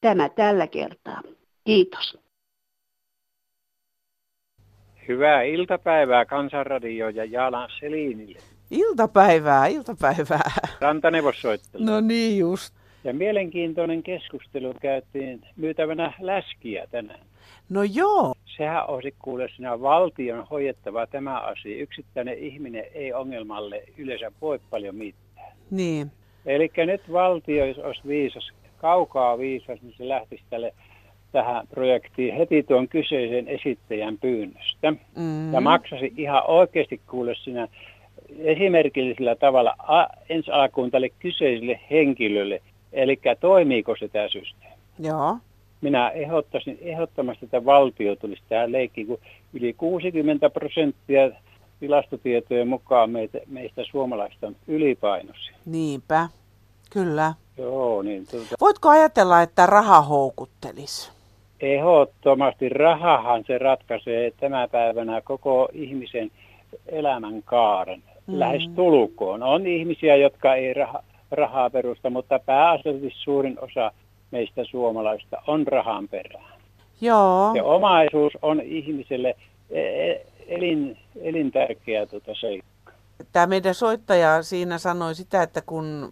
tämä 0.00 0.28
tällä 0.28 0.66
kertaa. 0.66 1.22
Kiitos. 1.64 2.18
Hyvää 5.08 5.42
iltapäivää 5.42 6.24
Kansanradio 6.24 7.08
ja 7.08 7.24
Jaalan 7.24 7.68
Selinille. 7.80 8.38
Iltapäivää, 8.70 9.66
iltapäivää. 9.66 10.50
Rantaneuvossoittelu. 10.80 11.84
No 11.84 12.00
niin 12.00 12.38
just. 12.38 12.74
Ja 13.04 13.14
mielenkiintoinen 13.14 14.02
keskustelu 14.02 14.74
käytiin 14.80 15.40
myytävänä 15.56 16.12
läskiä 16.20 16.86
tänään. 16.90 17.20
No 17.68 17.82
joo. 17.82 18.34
Sehän 18.56 18.90
olisi 18.90 19.14
kuule 19.18 19.48
sinä 19.56 19.80
valtion 19.80 20.46
hoidettava 20.50 21.06
tämä 21.06 21.40
asia. 21.40 21.82
Yksittäinen 21.82 22.38
ihminen 22.38 22.84
ei 22.94 23.12
ongelmalle 23.12 23.84
yleensä 23.96 24.32
voi 24.40 24.60
paljon 24.70 24.94
mitään. 24.94 25.52
Niin. 25.70 26.10
Eli 26.46 26.70
nyt 26.86 27.12
valtio, 27.12 27.66
jos 27.66 27.78
olisi 27.78 28.00
viisas, 28.08 28.52
kaukaa 28.80 29.38
viisas, 29.38 29.82
niin 29.82 29.94
se 29.98 30.08
lähtisi 30.08 30.42
tälle 30.50 30.74
tähän 31.32 31.66
projektiin 31.66 32.34
heti 32.34 32.62
tuon 32.62 32.88
kyseisen 32.88 33.48
esittäjän 33.48 34.18
pyynnöstä. 34.18 34.90
Mm-hmm. 34.90 35.52
Ja 35.52 35.60
maksasi 35.60 36.12
ihan 36.16 36.42
oikeasti 36.46 37.00
kuule 37.10 37.34
sinä 37.34 37.68
esimerkillisellä 38.38 39.34
tavalla 39.34 39.74
a, 39.78 40.06
ensi 40.28 40.50
alkuun 40.50 40.90
tälle 40.90 41.08
kyseiselle 41.08 41.80
henkilölle 41.90 42.60
Eli 42.92 43.20
toimiiko 43.40 43.96
se 43.98 44.08
tämä 44.08 44.28
systeemi? 44.28 44.74
Joo. 44.98 45.36
Minä 45.80 46.10
ehdottaisin 46.10 46.78
ehdottomasti, 46.80 47.44
että 47.44 47.64
valtio 47.64 48.16
tulisi 48.16 48.42
tähän 48.48 48.72
leikkiin, 48.72 49.06
kun 49.06 49.18
yli 49.52 49.72
60 49.72 50.50
prosenttia 50.50 51.30
tilastotietojen 51.80 52.68
mukaan 52.68 53.10
meitä, 53.10 53.38
meistä 53.46 53.82
suomalaista 53.90 54.46
on 54.46 54.56
ylipainoisia. 54.66 55.56
Niinpä, 55.66 56.28
kyllä. 56.90 57.34
Joo, 57.60 58.02
niin 58.02 58.26
tuota... 58.30 58.56
Voitko 58.60 58.88
ajatella, 58.88 59.42
että 59.42 59.66
raha 59.66 60.00
houkuttelisi? 60.00 61.10
Ehdottomasti 61.60 62.68
rahahan 62.68 63.44
se 63.46 63.58
ratkaisee 63.58 64.30
tämä 64.40 64.68
päivänä 64.68 65.20
koko 65.20 65.68
ihmisen 65.72 66.30
elämän 66.86 67.42
kaaren. 67.42 68.02
Mm. 68.26 68.38
Lähes 68.38 68.62
tulukoon. 68.76 69.42
On 69.42 69.66
ihmisiä, 69.66 70.16
jotka 70.16 70.54
ei 70.54 70.74
raha, 70.74 71.02
rahaa 71.30 71.70
perusta, 71.70 72.10
mutta 72.10 72.38
pääasiallisesti 72.38 73.14
suurin 73.22 73.58
osa 73.60 73.92
meistä 74.30 74.64
suomalaista 74.64 75.42
on 75.46 75.66
rahan 75.66 76.08
perään. 76.08 76.60
Joo. 77.00 77.52
Ja 77.54 77.64
omaisuus 77.64 78.32
on 78.42 78.60
ihmiselle 78.60 79.36
e, 79.70 79.80
e, 79.80 80.26
elin, 80.46 80.98
elintärkeä 81.22 82.06
tuota 82.06 82.34
seikka. 82.40 82.92
Tämä 83.32 83.46
meidän 83.46 83.74
soittaja 83.74 84.42
siinä 84.42 84.78
sanoi 84.78 85.14
sitä, 85.14 85.42
että 85.42 85.62
kun 85.66 86.08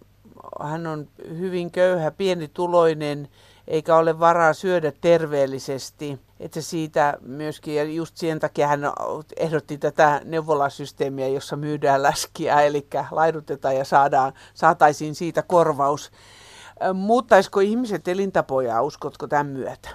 hän 0.63 0.87
on 0.87 1.07
hyvin 1.37 1.71
köyhä, 1.71 2.11
pienituloinen, 2.11 3.29
eikä 3.67 3.95
ole 3.95 4.19
varaa 4.19 4.53
syödä 4.53 4.91
terveellisesti. 5.01 6.19
Että 6.39 6.61
siitä 6.61 7.17
myöskin, 7.21 7.75
ja 7.75 7.83
just 7.83 8.17
sen 8.17 8.39
takia 8.39 8.67
hän 8.67 8.81
ehdotti 9.37 9.77
tätä 9.77 10.21
neuvolasysteemiä, 10.25 11.27
jossa 11.27 11.55
myydään 11.55 12.03
läskiä, 12.03 12.61
eli 12.61 12.87
laidutetaan 13.11 13.75
ja 13.75 13.85
saadaan, 13.85 14.33
saataisiin 14.53 15.15
siitä 15.15 15.41
korvaus. 15.41 16.11
Muuttaisiko 16.93 17.59
ihmiset 17.59 18.07
elintapoja, 18.07 18.81
uskotko 18.81 19.27
tämän 19.27 19.47
myötä? 19.47 19.89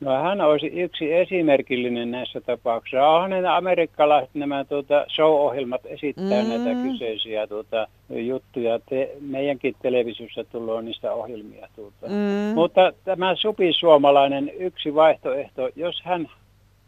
No 0.00 0.22
hän 0.22 0.40
olisi 0.40 0.66
yksi 0.66 1.12
esimerkillinen 1.14 2.10
näissä 2.10 2.40
tapauksissa. 2.40 3.08
Onhan 3.08 3.30
ne 3.30 3.48
amerikkalaiset 3.48 4.34
nämä 4.34 4.64
tuota, 4.64 5.04
show-ohjelmat 5.14 5.80
esittää 5.84 6.42
mm. 6.42 6.48
näitä 6.48 6.82
kyseisiä 6.82 7.46
tuota, 7.46 7.86
juttuja. 8.10 8.78
Te, 8.88 9.16
meidänkin 9.20 9.74
televisiossa 9.82 10.44
tulee 10.44 10.82
niistä 10.82 11.12
ohjelmia. 11.12 11.68
Tuota. 11.76 12.06
Mm. 12.06 12.54
Mutta 12.54 12.92
tämä 13.04 13.34
supisuomalainen 13.34 14.52
yksi 14.58 14.94
vaihtoehto, 14.94 15.68
jos 15.76 16.02
hän 16.04 16.28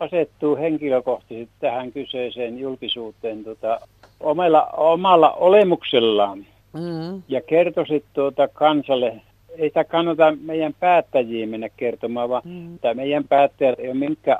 asettuu 0.00 0.56
henkilökohtaisesti 0.56 1.48
tähän 1.60 1.92
kyseiseen 1.92 2.58
julkisuuteen 2.58 3.44
tuota, 3.44 3.80
omalla, 4.20 4.66
omalla 4.76 5.32
olemuksellaan 5.32 6.46
mm. 6.72 7.22
ja 7.28 7.40
kertoisi 7.40 8.04
tuota 8.12 8.48
kansalle 8.48 9.20
ei 9.58 9.68
sitä 9.68 9.84
kannata 9.84 10.36
meidän 10.40 10.74
päättäjiin 10.80 11.48
mennä 11.48 11.68
kertomaan, 11.68 12.28
vaan 12.28 12.42
mm. 12.44 12.74
että 12.74 12.94
meidän 12.94 13.24
päättäjät 13.24 13.80
ei 13.80 13.86
ole 13.86 13.94
minkään 13.94 14.38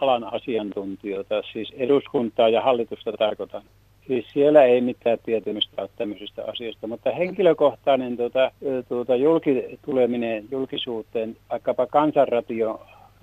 alan 0.00 0.24
asiantuntijoita, 0.24 1.42
siis 1.52 1.72
eduskuntaa 1.76 2.48
ja 2.48 2.60
hallitusta 2.60 3.12
tarkoitan. 3.12 3.62
Siis 4.06 4.26
siellä 4.32 4.64
ei 4.64 4.80
mitään 4.80 5.18
tietämystä 5.24 5.82
ole 5.82 5.90
tämmöisistä 5.96 6.44
asioista, 6.44 6.86
mutta 6.86 7.10
henkilökohtainen 7.10 8.16
tuota, 8.16 8.50
tuota 8.88 9.16
julki, 9.16 9.78
tuleminen 9.84 10.44
julkisuuteen, 10.50 11.36
vaikkapa 11.50 11.86
kansanration 11.86 12.78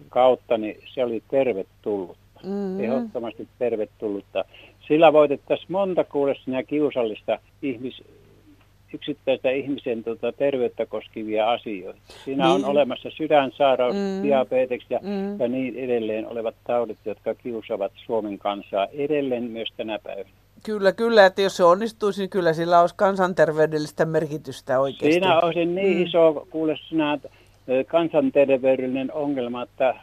kautta, 0.10 0.58
niin 0.58 0.78
se 0.86 1.04
oli 1.04 1.24
tervetullut. 1.32 2.18
Mm-hmm. 2.44 2.80
Ehdottomasti 2.80 3.48
tervetullutta. 3.60 4.46
Sillä 4.88 5.14
voitettaisiin 5.14 5.72
monta 5.72 6.04
kuule 6.04 6.36
kiusallista 6.68 7.40
ihmis, 7.62 8.04
yksittäistä 8.94 9.50
ihmisen 9.50 10.04
tota, 10.04 10.32
terveyttä 10.32 10.86
koskevia 10.86 11.52
asioita. 11.52 12.00
Siinä 12.26 12.44
niin. 12.44 12.56
on 12.56 12.66
olemassa 12.66 13.10
sydänsairaus, 13.10 13.96
mm. 13.96 14.24
diabetes 14.24 14.82
ja, 14.90 15.00
mm. 15.04 15.40
ja 15.40 15.48
niin 15.48 15.76
edelleen 15.76 16.28
olevat 16.28 16.56
taudit, 16.68 16.98
jotka 17.06 17.36
kiusavat 17.36 17.92
Suomen 18.06 18.38
kansaa 18.38 18.88
edelleen 18.94 19.44
myös 19.44 19.70
tänä 19.78 20.00
päivänä. 20.00 20.30
Kyllä, 20.66 20.92
kyllä, 20.92 21.26
että 21.26 21.42
jos 21.42 21.58
se 21.58 21.64
onnistuisi, 21.64 22.22
niin 22.22 22.30
kyllä 22.30 22.54
sillä 22.54 22.82
olisi 22.82 22.96
kansanterveydellistä 22.98 24.06
merkitystä 24.06 24.80
oikeasti. 24.80 25.12
Siinä 25.12 25.40
olisi 25.40 25.66
niin 25.66 25.98
mm. 25.98 26.04
iso, 26.04 26.48
kuule 26.50 26.78
sinä, 26.90 27.18
kansanterveydellinen 27.88 29.14
ongelma, 29.14 29.64
että 29.64 29.96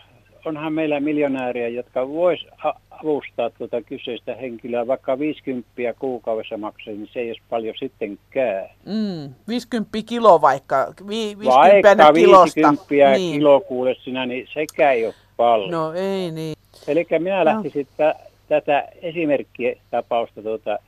onhan 0.45 0.73
meillä 0.73 1.01
miljonääriä, 1.01 1.69
jotka 1.69 2.09
vois 2.09 2.47
avustaa 2.91 3.51
tuota 3.51 3.83
kyseistä 3.83 4.35
henkilöä, 4.35 4.87
vaikka 4.87 5.19
50 5.19 5.71
kuukaudessa 5.99 6.57
maksaa, 6.57 6.95
niin 6.95 7.09
se 7.13 7.21
ei 7.21 7.29
olisi 7.29 7.43
paljon 7.51 7.75
sittenkään. 7.79 8.69
Mm, 8.87 9.35
50 9.49 9.99
kilo 10.07 10.41
vaikka, 10.41 10.95
vi, 11.09 11.39
50 11.39 12.05
vaikka 12.05 12.13
kilosta. 12.13 12.61
50 12.61 13.11
niin. 13.11 13.33
kilo 13.33 13.61
kuule 13.61 13.95
sinä, 13.95 14.27
niin 14.27 14.49
sekä 14.55 14.93
ei 14.93 15.07
ole 15.07 15.15
paljon. 15.37 15.71
No 15.71 15.93
ei 15.93 16.31
niin. 16.31 16.55
Eli 16.89 17.07
minä 17.19 17.45
lähtisin 17.45 17.87
no. 17.99 18.15
tätä 18.49 18.89
esimerkkiä 19.03 19.77
tapausta 19.91 20.43
tuota 20.43 20.79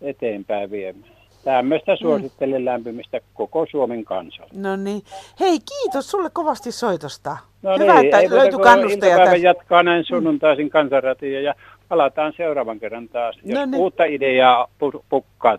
eteenpäin 0.00 0.70
viemään. 0.70 1.13
Tämmöistä 1.44 1.92
mm. 1.92 1.98
suosittelen 1.98 2.62
mm. 2.62 2.64
lämpimistä 2.64 3.20
koko 3.34 3.66
Suomen 3.70 4.04
kansalle. 4.04 4.50
No 4.54 4.76
niin. 4.76 5.02
Hei, 5.40 5.58
kiitos 5.60 6.10
sulle 6.10 6.30
kovasti 6.32 6.72
soitosta. 6.72 7.36
No 7.62 7.78
Hyvä, 7.78 7.94
niin, 8.02 8.14
että 8.14 8.36
löytyi 8.36 8.58
kannustaja 8.58 9.16
tässä. 9.16 9.36
jatkaa 9.36 9.82
näin 9.82 10.04
sunnuntaisin 10.04 10.70
kansanratia 10.70 11.40
ja 11.40 11.54
palataan 11.88 12.32
seuraavan 12.36 12.80
kerran 12.80 13.08
taas, 13.08 13.36
jos 13.36 13.58
no 13.58 13.66
niin. 13.66 13.80
uutta 13.80 14.04
ideaa 14.04 14.68
pukkaa. 15.08 15.58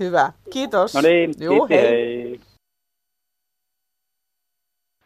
Hyvä, 0.00 0.32
kiitos. 0.52 0.94
No 0.94 1.00
niin, 1.00 1.34
Juu, 1.40 1.68
hei. 1.68 1.80
hei. 1.80 2.40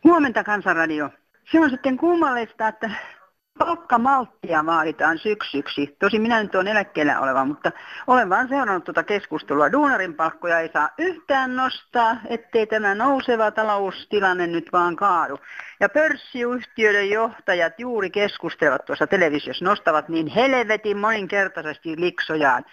Huomenta 0.05 0.45
Kansanradio. 0.45 1.11
Se 1.53 1.61
on 1.61 1.71
sitten 1.71 1.97
kummallista, 1.97 2.69
että 2.69 2.91
palkkamalttia 3.65 4.67
vaaditaan 4.67 5.19
syksyksi. 5.19 5.97
Tosi 5.99 6.19
minä 6.19 6.43
nyt 6.43 6.55
olen 6.55 6.69
eläkkeellä 6.69 7.21
oleva, 7.21 7.45
mutta 7.45 7.73
olen 8.07 8.31
vaan 8.31 8.49
seurannut 8.49 8.85
tuota 8.85 9.03
keskustelua. 9.03 9.73
Duunarin 9.73 10.15
palkkoja 10.15 10.61
ei 10.61 10.71
saa 10.73 10.89
yhtään 10.99 11.57
nostaa, 11.57 12.17
ettei 12.29 12.67
tämä 12.67 12.95
nouseva 12.95 13.51
taloustilanne 13.51 14.47
nyt 14.47 14.69
vaan 14.73 14.97
kaadu. 14.97 15.39
Ja 15.81 15.89
pörssiyhtiöiden 15.89 17.11
johtajat 17.11 17.81
juuri 17.81 18.11
keskustelevat 18.11 18.85
tuossa 18.85 19.07
televisiossa, 19.07 19.65
nostavat 19.65 20.09
niin 20.09 20.27
helvetin 20.27 20.97
moninkertaisesti 20.97 22.01
liksojaan. 22.01 22.65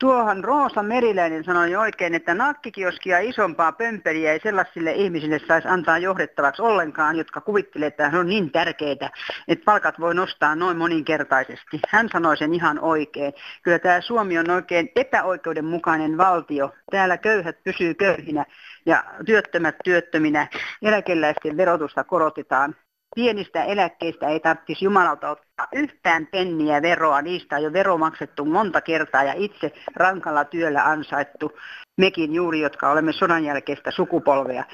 Tuohan 0.00 0.44
Roosa 0.44 0.82
Meriläinen 0.82 1.44
sanoi 1.44 1.76
oikein, 1.76 2.14
että 2.14 2.34
nakkikioskia 2.34 3.18
isompaa 3.18 3.72
pömpeliä 3.72 4.32
ei 4.32 4.40
sellaisille 4.40 4.92
ihmisille 4.92 5.40
saisi 5.48 5.68
antaa 5.68 5.98
johdettavaksi 5.98 6.62
ollenkaan, 6.62 7.16
jotka 7.16 7.40
kuvittelee, 7.40 7.86
että 7.86 8.10
se 8.10 8.18
on 8.18 8.26
niin 8.26 8.50
tärkeää, 8.50 9.10
että 9.48 9.64
palkat 9.64 10.00
voi 10.00 10.14
nostaa 10.14 10.54
noin 10.54 10.76
moninkertaisesti. 10.76 11.80
Hän 11.88 12.08
sanoi 12.12 12.36
sen 12.36 12.54
ihan 12.54 12.78
oikein. 12.78 13.32
Kyllä 13.62 13.78
tämä 13.78 14.00
Suomi 14.00 14.38
on 14.38 14.50
oikein 14.50 14.88
epäoikeudenmukainen 14.96 16.18
valtio. 16.18 16.74
Täällä 16.90 17.16
köyhät 17.16 17.56
pysyy 17.64 17.94
köyhinä 17.94 18.44
ja 18.86 19.04
työttömät 19.26 19.74
työttöminä. 19.84 20.46
Eläkeläisten 20.82 21.56
verotusta 21.56 22.04
korotetaan 22.04 22.74
pienistä 23.14 23.64
eläkkeistä 23.64 24.28
ei 24.28 24.40
tarvitsisi 24.40 24.84
Jumalalta 24.84 25.30
ottaa 25.30 25.49
yhtään 25.72 26.26
penniä 26.26 26.82
veroa. 26.82 27.22
Niistä 27.22 27.56
on 27.56 27.62
jo 27.62 27.72
vero 27.72 27.98
maksettu 27.98 28.44
monta 28.44 28.80
kertaa 28.80 29.24
ja 29.24 29.32
itse 29.36 29.72
rankalla 29.96 30.44
työllä 30.44 30.84
ansaittu. 30.84 31.52
Mekin 31.96 32.34
juuri, 32.34 32.60
jotka 32.60 32.90
olemme 32.90 33.12
sodan 33.12 33.44
jälkeistä 33.44 33.90
sukupolvea. 33.90 34.64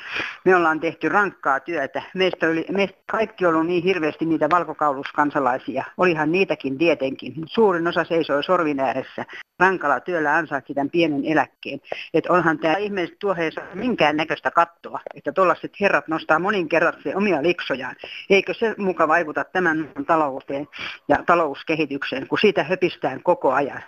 Me 0.44 0.56
ollaan 0.56 0.80
tehty 0.80 1.08
rankkaa 1.08 1.60
työtä. 1.60 2.02
Meistä, 2.14 2.46
oli, 2.46 2.66
meistä 2.70 2.98
kaikki 3.10 3.46
on 3.46 3.54
ollut 3.54 3.66
niin 3.66 3.82
hirveästi 3.82 4.24
niitä 4.24 4.50
valkokauluskansalaisia. 4.50 5.84
Olihan 5.98 6.32
niitäkin 6.32 6.78
tietenkin. 6.78 7.34
Suurin 7.46 7.86
osa 7.86 8.04
seisoi 8.04 8.44
sorvin 8.44 8.80
ääressä 8.80 9.24
rankalla 9.58 10.00
työllä 10.00 10.34
ansaitsi 10.34 10.74
tämän 10.74 10.90
pienen 10.90 11.24
eläkkeen. 11.24 11.80
Että 12.14 12.32
onhan 12.32 12.58
tämä 12.58 12.76
ihmiset 12.76 13.18
tuoheessa 13.18 13.60
minkään 13.74 14.16
näköistä 14.16 14.50
kattoa, 14.50 15.00
että 15.14 15.32
tuollaiset 15.32 15.72
herrat 15.80 16.08
nostaa 16.08 16.38
moninkertaisesti 16.38 17.14
omia 17.14 17.42
liksojaan. 17.42 17.96
Eikö 18.30 18.54
se 18.54 18.74
muka 18.78 19.08
vaikuta 19.08 19.44
tämän 19.44 19.90
talouteen 20.06 20.68
ja 21.08 21.22
talouskehitykseen, 21.26 22.28
kun 22.28 22.38
siitä 22.38 22.64
höpistään 22.64 23.22
koko 23.22 23.52
ajan. 23.52 23.82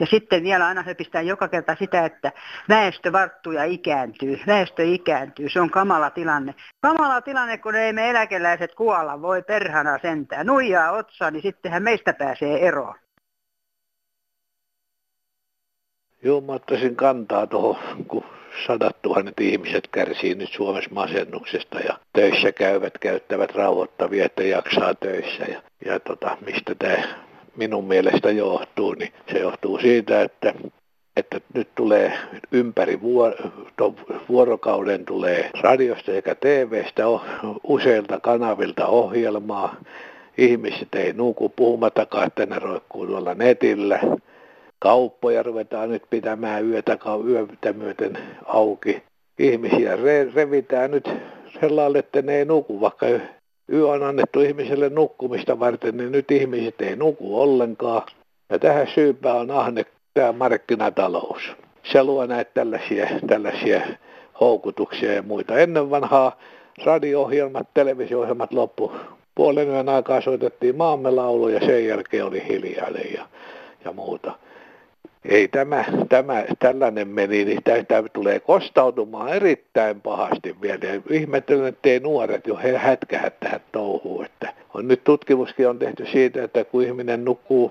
Ja 0.00 0.06
sitten 0.06 0.42
vielä 0.42 0.66
aina 0.66 0.82
höpistään 0.82 1.26
joka 1.26 1.48
kerta 1.48 1.76
sitä, 1.78 2.04
että 2.04 2.32
väestö 2.68 3.12
varttuu 3.12 3.52
ja 3.52 3.64
ikääntyy. 3.64 4.40
Väestö 4.46 4.84
ikääntyy. 4.84 5.48
Se 5.48 5.60
on 5.60 5.70
kamala 5.70 6.10
tilanne. 6.10 6.54
Kamala 6.80 7.20
tilanne, 7.20 7.58
kun 7.58 7.74
ei 7.74 7.92
me 7.92 8.10
eläkeläiset 8.10 8.74
kuolla. 8.74 9.22
Voi 9.22 9.42
perhana 9.42 9.98
sentään. 10.02 10.46
Nuijaa 10.46 10.92
otsaa, 10.92 11.30
niin 11.30 11.42
sittenhän 11.42 11.82
meistä 11.82 12.12
pääsee 12.12 12.66
eroon. 12.68 12.94
Joo, 16.22 16.40
mä 16.40 16.52
ottaisin 16.52 16.96
kantaa 16.96 17.46
tuohon, 17.46 18.04
kun 18.04 18.24
sadat 18.66 19.02
tuhannet 19.02 19.40
ihmiset 19.40 19.88
kärsii 19.92 20.34
nyt 20.34 20.52
Suomessa 20.52 20.90
masennuksesta 20.92 21.80
ja 21.80 21.98
töissä 22.12 22.52
käyvät 22.52 22.98
käyttävät 22.98 23.54
rauhoittavia, 23.54 24.24
että 24.24 24.42
jaksaa 24.42 24.94
töissä. 24.94 25.44
Ja, 25.44 25.62
ja 25.84 26.00
tota, 26.00 26.36
mistä 26.46 26.74
tämä 26.74 27.02
minun 27.56 27.84
mielestä 27.84 28.30
johtuu, 28.30 28.94
niin 28.94 29.12
se 29.32 29.38
johtuu 29.38 29.78
siitä, 29.78 30.22
että 30.22 30.54
että 31.16 31.40
nyt 31.54 31.68
tulee 31.74 32.12
ympäri 32.52 33.00
vuorokauden 34.28 35.04
tulee 35.04 35.50
radiosta 35.60 36.12
sekä 36.12 36.34
TVstä 36.34 37.02
useilta 37.64 38.20
kanavilta 38.20 38.86
ohjelmaa. 38.86 39.76
Ihmiset 40.38 40.94
ei 40.94 41.12
nuku 41.12 41.48
puhumattakaan, 41.48 42.26
että 42.26 42.46
ne 42.46 42.58
roikkuu 42.58 43.06
tuolla 43.06 43.34
netillä 43.34 44.00
kauppoja 44.78 45.42
ruvetaan 45.42 45.90
nyt 45.90 46.02
pitämään 46.10 46.70
yötä, 46.70 46.98
yötä 47.28 47.72
myöten 47.72 48.18
auki. 48.44 49.02
Ihmisiä 49.38 49.96
re, 49.96 50.28
revitään 50.34 50.90
nyt 50.90 51.08
sellainen, 51.60 51.98
että 51.98 52.22
ne 52.22 52.34
ei 52.36 52.44
nuku, 52.44 52.80
vaikka 52.80 53.06
yö 53.72 53.88
on 53.88 54.02
annettu 54.02 54.40
ihmiselle 54.40 54.88
nukkumista 54.88 55.58
varten, 55.58 55.96
niin 55.96 56.12
nyt 56.12 56.30
ihmiset 56.30 56.80
ei 56.80 56.96
nuku 56.96 57.40
ollenkaan. 57.40 58.02
Ja 58.50 58.58
tähän 58.58 58.86
syypää 58.94 59.34
on 59.34 59.50
ahne 59.50 59.86
tämä 60.14 60.32
markkinatalous. 60.32 61.56
Se 61.92 62.04
luo 62.04 62.26
näitä 62.26 62.50
tällaisia, 62.54 63.06
tällaisia 63.26 63.80
houkutuksia 64.40 65.12
ja 65.12 65.22
muita. 65.22 65.58
Ennen 65.58 65.90
vanhaa 65.90 66.38
radio-ohjelmat, 66.84 67.68
televisio-ohjelmat 67.74 68.52
loppu. 68.52 68.92
Puolen 69.34 69.68
yön 69.68 69.88
aikaa 69.88 70.20
soitettiin 70.20 70.76
maamme 70.76 71.10
laulu 71.10 71.48
ja 71.48 71.60
sen 71.60 71.86
jälkeen 71.86 72.24
oli 72.24 72.48
hiljainen 72.48 73.12
ja, 73.14 73.26
ja 73.84 73.92
muuta 73.92 74.32
ei 75.28 75.48
tämä, 75.48 75.84
tämä 76.08 76.44
tällainen 76.58 77.08
meni, 77.08 77.44
niin 77.44 77.62
tämä 77.88 78.08
tulee 78.12 78.40
kostautumaan 78.40 79.28
erittäin 79.28 80.00
pahasti 80.00 80.56
vielä. 80.62 81.02
Ihmettelen, 81.10 81.66
ettei 81.66 82.00
nuoret 82.00 82.46
jo 82.46 82.56
he 82.56 82.76
hätkähät 82.76 83.40
tähän 83.40 83.60
touhuun. 83.72 84.24
Että 84.24 84.52
on 84.74 84.88
nyt 84.88 85.04
tutkimuskin 85.04 85.68
on 85.68 85.78
tehty 85.78 86.06
siitä, 86.06 86.44
että 86.44 86.64
kun 86.64 86.82
ihminen 86.82 87.24
nukkuu 87.24 87.70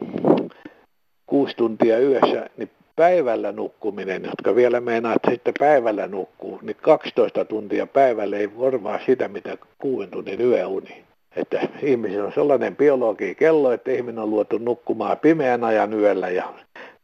kuusi 1.28 1.56
tuntia 1.56 2.00
yössä, 2.00 2.50
niin 2.58 2.70
päivällä 2.96 3.52
nukkuminen, 3.52 4.24
jotka 4.24 4.56
vielä 4.56 4.80
meinaa, 4.80 5.14
että 5.14 5.32
sitten 5.32 5.54
päivällä 5.60 6.08
nukkuu, 6.08 6.60
niin 6.62 6.78
12 6.82 7.46
tuntia 7.46 7.88
päivällä 7.88 8.38
ei 8.38 8.48
korvaa 8.48 9.00
sitä, 9.06 9.28
mitä 9.28 9.58
kuuden 9.78 10.10
tunnin 10.10 10.42
yöuni. 10.42 11.04
Että 11.36 11.68
ihmisillä 11.82 12.26
on 12.26 12.34
sellainen 12.36 12.76
biologi 12.76 13.36
kello, 13.36 13.72
että 13.72 13.92
ihminen 13.92 14.20
on 14.20 14.30
luotu 14.30 14.58
nukkumaan 14.58 15.18
pimeän 15.18 15.64
ajan 15.64 15.94
yöllä 15.94 16.30
ja 16.30 16.54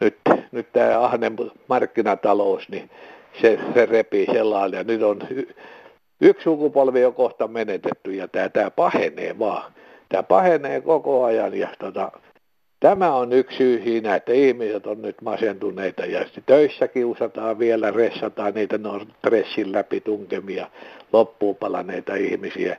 nyt, 0.01 0.17
nyt 0.51 0.67
tämä 0.73 1.03
ahnen 1.03 1.35
markkinatalous, 1.67 2.69
niin 2.69 2.89
se, 3.41 3.59
se 3.73 3.85
repii 3.85 4.25
sellainen. 4.25 4.77
Ja 4.77 4.83
nyt 4.83 5.03
on 5.03 5.19
y, 5.29 5.47
yksi 6.21 6.43
sukupolvi 6.43 7.05
on 7.05 7.13
kohta 7.13 7.47
menetetty 7.47 8.13
ja 8.13 8.27
tämä, 8.27 8.49
tämä 8.49 8.71
pahenee 8.71 9.39
vaan. 9.39 9.71
Tämä 10.09 10.23
pahenee 10.23 10.81
koko 10.81 11.23
ajan 11.23 11.53
ja 11.53 11.69
tota, 11.79 12.11
tämä 12.79 13.15
on 13.15 13.33
yksi 13.33 13.57
syy 13.57 13.81
siinä, 13.83 14.15
että 14.15 14.33
ihmiset 14.33 14.87
on 14.87 15.01
nyt 15.01 15.21
masentuneita 15.21 16.05
ja 16.05 16.25
töissä 16.45 16.87
kiusataan 16.87 17.59
vielä, 17.59 17.91
ressataan 17.91 18.53
niitä, 18.53 18.77
ne 18.77 18.89
on 18.89 19.07
stressin 19.17 19.71
läpi 19.71 20.01
tunkemia, 20.01 20.67
loppuun 21.13 21.55
palaneita 21.55 22.15
ihmisiä 22.15 22.77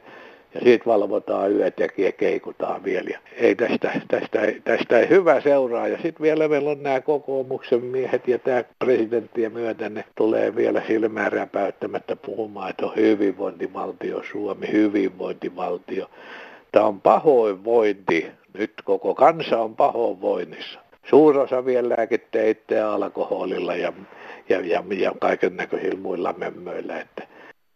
ja 0.55 0.61
siitä 0.61 0.87
valvotaan 0.87 1.53
yöt 1.53 1.81
ja 1.81 2.13
keikutaan 2.13 2.85
vielä. 2.85 3.11
Ja 3.11 3.19
ei 3.37 3.55
tästä, 3.55 4.01
tästä, 4.09 4.41
tästä 4.65 4.99
ei 4.99 5.09
hyvä 5.09 5.41
seuraa. 5.41 5.89
Ja 5.89 5.97
sitten 5.97 6.23
vielä 6.23 6.49
meillä 6.49 6.71
on 6.71 6.83
nämä 6.83 7.01
kokoomuksen 7.01 7.85
miehet 7.85 8.29
ja 8.29 8.39
tämä 8.39 8.65
presidenttiä 8.79 9.51
myöten 9.51 9.95
ne 9.95 10.05
tulee 10.15 10.57
vielä 10.57 10.83
silmään 10.87 11.33
räpäyttämättä 11.33 12.17
puhumaan, 12.17 12.71
että 12.71 12.87
on 12.87 12.97
hyvinvointivaltio 12.97 14.23
Suomi, 14.33 14.73
hyvinvointivaltio. 14.73 16.11
Tämä 16.73 16.87
on 16.87 17.01
pahoinvointi. 17.01 18.27
Nyt 18.59 18.73
koko 18.85 19.15
kansa 19.15 19.59
on 19.59 19.77
pahoinvoinnissa. 19.77 20.81
Suurosa 21.11 21.65
vielä 21.65 21.89
lääkitte 21.89 22.51
itseä 22.51 22.91
alkoholilla 22.91 23.75
ja, 23.75 23.93
ja, 24.49 24.61
ja, 24.61 24.85
ja 24.97 25.13
kaiken 25.21 25.57
näköisillä 25.57 26.01
muilla 26.01 26.35
mömmöillä. 26.37 27.01
Että 27.01 27.27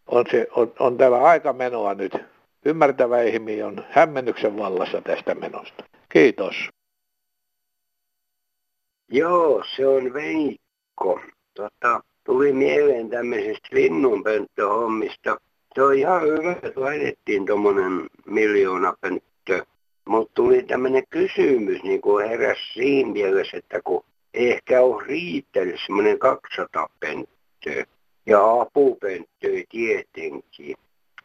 on, 0.06 0.24
se, 0.30 0.48
on, 0.56 0.72
on 0.78 0.96
täällä 0.96 1.18
aika 1.18 1.52
menoa 1.52 1.94
nyt 1.94 2.12
ymmärtävä 2.66 3.22
ihminen 3.22 3.66
on 3.66 3.84
hämmennyksen 3.90 4.56
vallassa 4.56 5.00
tästä 5.00 5.34
menosta. 5.34 5.84
Kiitos. 6.08 6.54
Joo, 9.08 9.64
se 9.76 9.86
on 9.86 10.12
Veikko. 10.12 11.20
Tota, 11.54 12.00
tuli 12.24 12.52
mieleen 12.52 13.10
tämmöisestä 13.10 13.68
linnunpönttöhommista. 13.72 15.36
Se 15.74 15.82
on 15.82 15.94
ihan 15.94 16.22
hyvä, 16.22 16.52
että 16.52 16.80
laitettiin 16.80 17.46
tuommoinen 17.46 18.08
pönttö. 19.00 19.66
Mutta 20.04 20.32
tuli 20.34 20.62
tämmöinen 20.62 21.02
kysymys, 21.10 21.82
niin 21.82 22.00
kuin 22.00 22.28
heräs 22.28 22.58
siinä 22.72 23.12
mielessä, 23.12 23.56
että 23.56 23.82
kun 23.82 24.04
ehkä 24.34 24.82
on 24.82 25.02
riittänyt 25.02 25.80
semmoinen 25.86 26.18
200 26.18 26.88
pönttöä 27.00 27.84
ja 28.26 28.60
apupönttöä 28.60 29.62
tietenkin. 29.70 30.76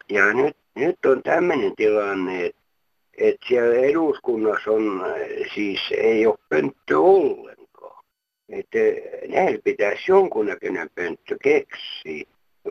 Ja 0.09 0.33
nyt, 0.33 0.57
nyt 0.75 1.05
on 1.05 1.23
tämmöinen 1.23 1.75
tilanne, 1.75 2.51
että, 3.17 3.45
siellä 3.47 3.75
eduskunnassa 3.75 4.71
on, 4.71 5.01
siis 5.53 5.79
ei 5.97 6.27
ole 6.27 6.37
pönttö 6.49 6.99
ollenkaan. 6.99 8.03
Että 8.49 8.77
näillä 9.27 9.59
pitäisi 9.63 10.03
jonkunnäköinen 10.07 10.89
pönttö 10.95 11.37
keksiä. 11.43 12.25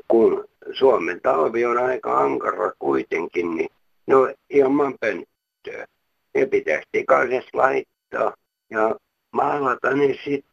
Kun 0.09 0.45
Suomen 0.73 1.21
talvi 1.21 1.65
on 1.65 1.79
aika 1.79 2.19
ankara 2.19 2.73
kuitenkin, 2.79 3.55
niin 3.57 3.71
no 4.07 4.35
ilman 4.51 4.95
pönttöä. 5.01 5.87
Ne 6.35 6.47
pitäisi 6.47 6.89
pikaisesti 6.93 7.51
laittaa 7.53 8.35
ja 8.71 8.97
maalata 9.31 9.91
ne 9.91 10.19
sitten 10.25 10.51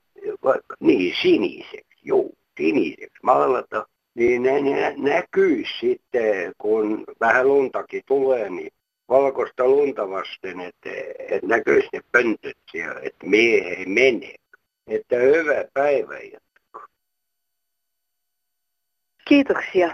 niin 0.80 1.16
siniseksi, 1.22 1.98
juu, 2.04 2.36
siniseksi 2.58 3.20
maalata 3.24 3.88
niin 4.18 4.44
ne, 4.44 4.62
ne 4.62 4.94
näkyy 4.98 5.64
sitten, 5.80 6.54
kun 6.58 7.04
vähän 7.20 7.48
luntakin 7.48 8.02
tulee, 8.06 8.50
niin 8.50 8.72
valkoista 9.10 9.68
lunta 9.68 10.10
vasten, 10.10 10.60
että, 10.60 10.90
että 11.20 11.48
näkyisi 11.48 11.90
ne 11.94 12.02
pöntöt 12.12 12.58
siellä, 12.72 13.00
että 13.04 13.26
miehe 13.26 13.70
ei 13.70 13.86
mene. 13.86 14.34
Että 14.88 15.16
hyvä 15.16 15.64
päivä 15.74 16.18
jatko. 16.18 16.88
Kiitoksia. 19.28 19.92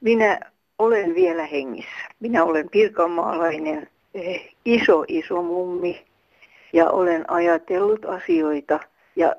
Minä 0.00 0.40
olen 0.78 1.14
vielä 1.14 1.46
hengissä. 1.46 2.08
Minä 2.20 2.44
olen 2.44 2.70
pirkanmaalainen, 2.70 3.88
eh, 4.14 4.54
iso 4.64 5.04
iso 5.08 5.42
mummi 5.42 6.06
ja 6.72 6.90
olen 6.90 7.30
ajatellut 7.30 8.04
asioita 8.04 8.80
ja 9.16 9.36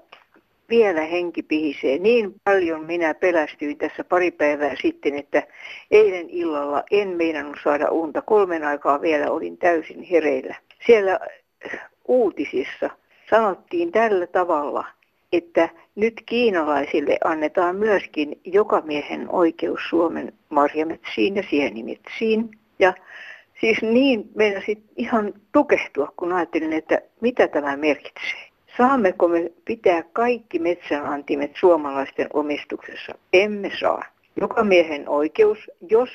vielä 0.72 1.02
henki 1.02 1.44
pihisee. 1.44 1.98
Niin 1.98 2.34
paljon 2.44 2.86
minä 2.86 3.14
pelästyin 3.14 3.78
tässä 3.78 4.04
pari 4.04 4.32
päivää 4.32 4.76
sitten, 4.82 5.16
että 5.16 5.44
eilen 5.92 6.30
illalla 6.30 6.84
en 6.92 7.10
meinannut 7.10 7.58
saada 7.64 7.92
unta. 7.92 8.22
Kolmen 8.22 8.64
aikaa 8.64 9.02
vielä 9.02 9.32
olin 9.32 9.58
täysin 9.58 10.04
hereillä. 10.04 10.56
Siellä 10.86 11.20
uutisissa 12.08 12.90
sanottiin 13.30 13.92
tällä 13.92 14.28
tavalla, 14.28 14.86
että 15.34 15.70
nyt 15.96 16.24
kiinalaisille 16.26 17.18
annetaan 17.24 17.76
myöskin 17.76 18.40
jokamiehen 18.46 19.30
oikeus 19.30 19.80
Suomen 19.90 20.34
marjametsiin 20.50 21.36
ja 21.36 21.44
sienimetsiin. 21.50 22.50
Ja 22.80 22.94
siis 23.60 23.82
niin 23.82 24.30
meinasin 24.36 24.84
ihan 24.96 25.34
tukehtua, 25.52 26.14
kun 26.18 26.34
ajattelin, 26.34 26.74
että 26.74 27.02
mitä 27.22 27.48
tämä 27.48 27.78
merkitsee. 27.78 28.51
Saammeko 28.78 29.28
me 29.28 29.52
pitää 29.66 30.04
kaikki 30.14 30.60
metsänantimet 30.60 31.52
suomalaisten 31.60 32.28
omistuksessa? 32.34 33.14
Emme 33.34 33.72
saa. 33.80 34.04
Joka 34.36 34.64
miehen 34.64 35.10
oikeus, 35.10 35.72
jos 35.90 36.10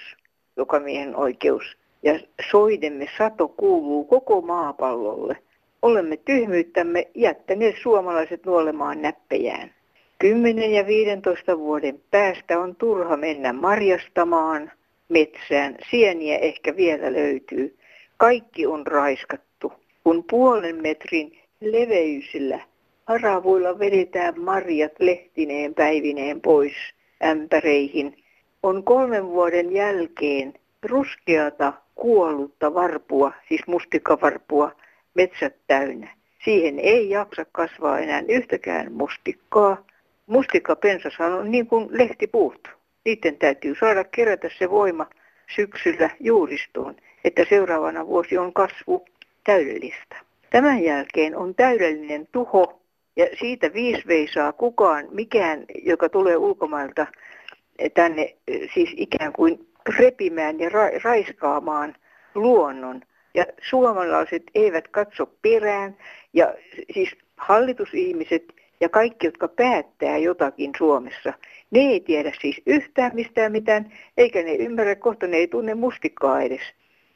joka 0.57 0.81
miehen 0.81 1.16
oikeus 1.16 1.77
ja 2.03 2.21
soidemme 2.51 3.07
sato 3.19 3.49
kuuluu 3.49 4.05
koko 4.05 4.40
maapallolle, 4.40 5.37
olemme 5.83 6.16
tyhmyyttämme 6.16 7.09
jättäneet 7.14 7.77
suomalaiset 7.83 8.47
nuolemaan 8.47 9.03
näppejään. 9.03 9.75
10 10.19 10.73
ja 10.73 10.87
15 10.87 11.59
vuoden 11.59 12.01
päästä 12.11 12.61
on 12.61 12.77
turha 12.77 13.16
mennä 13.16 13.53
marjastamaan 13.53 14.73
metsään. 15.09 15.77
Sieniä 15.90 16.38
ehkä 16.38 16.77
vielä 16.77 17.12
löytyy. 17.12 17.77
Kaikki 18.16 18.66
on 18.66 18.87
raiskattu. 18.87 19.73
Kun 20.05 20.25
puolen 20.31 20.83
metrin 20.83 21.38
leveysillä 21.61 22.61
haravoilla 23.07 23.79
vedetään 23.79 24.40
marjat 24.40 24.92
lehtineen 24.99 25.75
päivineen 25.75 26.40
pois 26.40 26.73
ämpäreihin. 27.25 28.25
On 28.62 28.85
kolmen 28.85 29.27
vuoden 29.27 29.73
jälkeen 29.73 30.55
ruskeata 30.83 31.73
kuollutta 31.95 32.75
varpua, 32.75 33.33
siis 33.49 33.66
mustikavarpua, 33.66 34.73
metsät 35.14 35.57
täynnä. 35.66 36.09
Siihen 36.45 36.79
ei 36.79 37.11
jaksa 37.11 37.47
kasvaa 37.53 37.99
enää 37.99 38.23
yhtäkään 38.29 38.92
mustikkaa. 38.92 39.87
Mustikapensashan 40.27 41.33
on 41.33 41.51
niin 41.51 41.66
kuin 41.66 41.88
lehtipuut. 41.90 42.69
Niiden 43.05 43.38
täytyy 43.38 43.75
saada 43.81 44.05
kerätä 44.05 44.49
se 44.59 44.71
voima 44.71 45.07
syksyllä 45.57 46.11
juuristoon, 46.21 46.97
että 47.25 47.45
seuraavana 47.49 48.07
vuosi 48.07 48.38
on 48.38 48.53
kasvu 48.53 49.05
täydellistä. 49.45 50.26
Tämän 50.50 50.82
jälkeen 50.82 51.37
on 51.37 51.54
täydellinen 51.54 52.28
tuho 52.32 52.80
ja 53.16 53.26
siitä 53.40 53.72
viisi 53.72 54.06
veisaa 54.09 54.52
kukaan, 54.52 55.09
mikään, 55.11 55.64
joka 55.82 56.09
tulee 56.09 56.37
ulkomailta 56.37 57.06
tänne 57.94 58.37
siis 58.74 58.90
ikään 58.96 59.32
kuin 59.32 59.68
repimään 59.98 60.61
ja 60.61 60.68
ra- 60.68 61.00
raiskaamaan 61.04 61.94
luonnon. 62.35 63.02
Ja 63.35 63.46
suomalaiset 63.62 64.42
eivät 64.54 64.88
katso 64.88 65.26
perään 65.42 65.96
ja 66.32 66.54
siis 66.94 67.11
hallitusihmiset 67.37 68.44
ja 68.80 68.88
kaikki, 68.88 69.26
jotka 69.26 69.48
päättää 69.48 70.18
jotakin 70.18 70.72
Suomessa, 70.78 71.32
ne 71.70 71.80
ei 71.80 72.00
tiedä 72.00 72.32
siis 72.40 72.62
yhtään 72.66 73.11
mistään 73.14 73.52
mitään, 73.52 73.92
eikä 74.16 74.42
ne 74.42 74.54
ymmärrä, 74.54 74.94
kohta 74.94 75.26
ne 75.26 75.37
ei 75.37 75.48
tunne 75.48 75.74
mustikkaa 75.74 76.40
edes. 76.40 76.61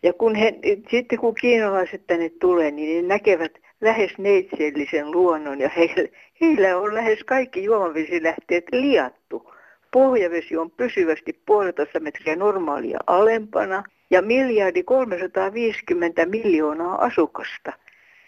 Ja 0.02 0.12
kun 0.12 0.34
he, 0.34 0.58
sitten 0.90 1.18
kun 1.18 1.34
kiinalaiset 1.34 2.06
tänne 2.06 2.28
tulee, 2.28 2.70
niin 2.70 3.02
ne 3.02 3.14
näkevät 3.14 3.52
lähes 3.80 4.18
neitsellisen 4.18 5.10
luonnon 5.10 5.60
ja 5.60 5.68
heillä, 5.68 6.08
heillä 6.40 6.78
on 6.78 6.94
lähes 6.94 7.24
kaikki 7.24 7.64
juomavesilähteet 7.64 8.64
liattu. 8.72 9.52
Pohjavesi 9.92 10.56
on 10.56 10.70
pysyvästi 10.70 11.40
puolitoista 11.46 12.00
metriä 12.00 12.36
normaalia 12.36 12.98
alempana 13.06 13.84
ja 14.10 14.22
miljardi 14.22 14.82
350 14.82 16.26
miljoonaa 16.26 17.04
asukasta. 17.04 17.72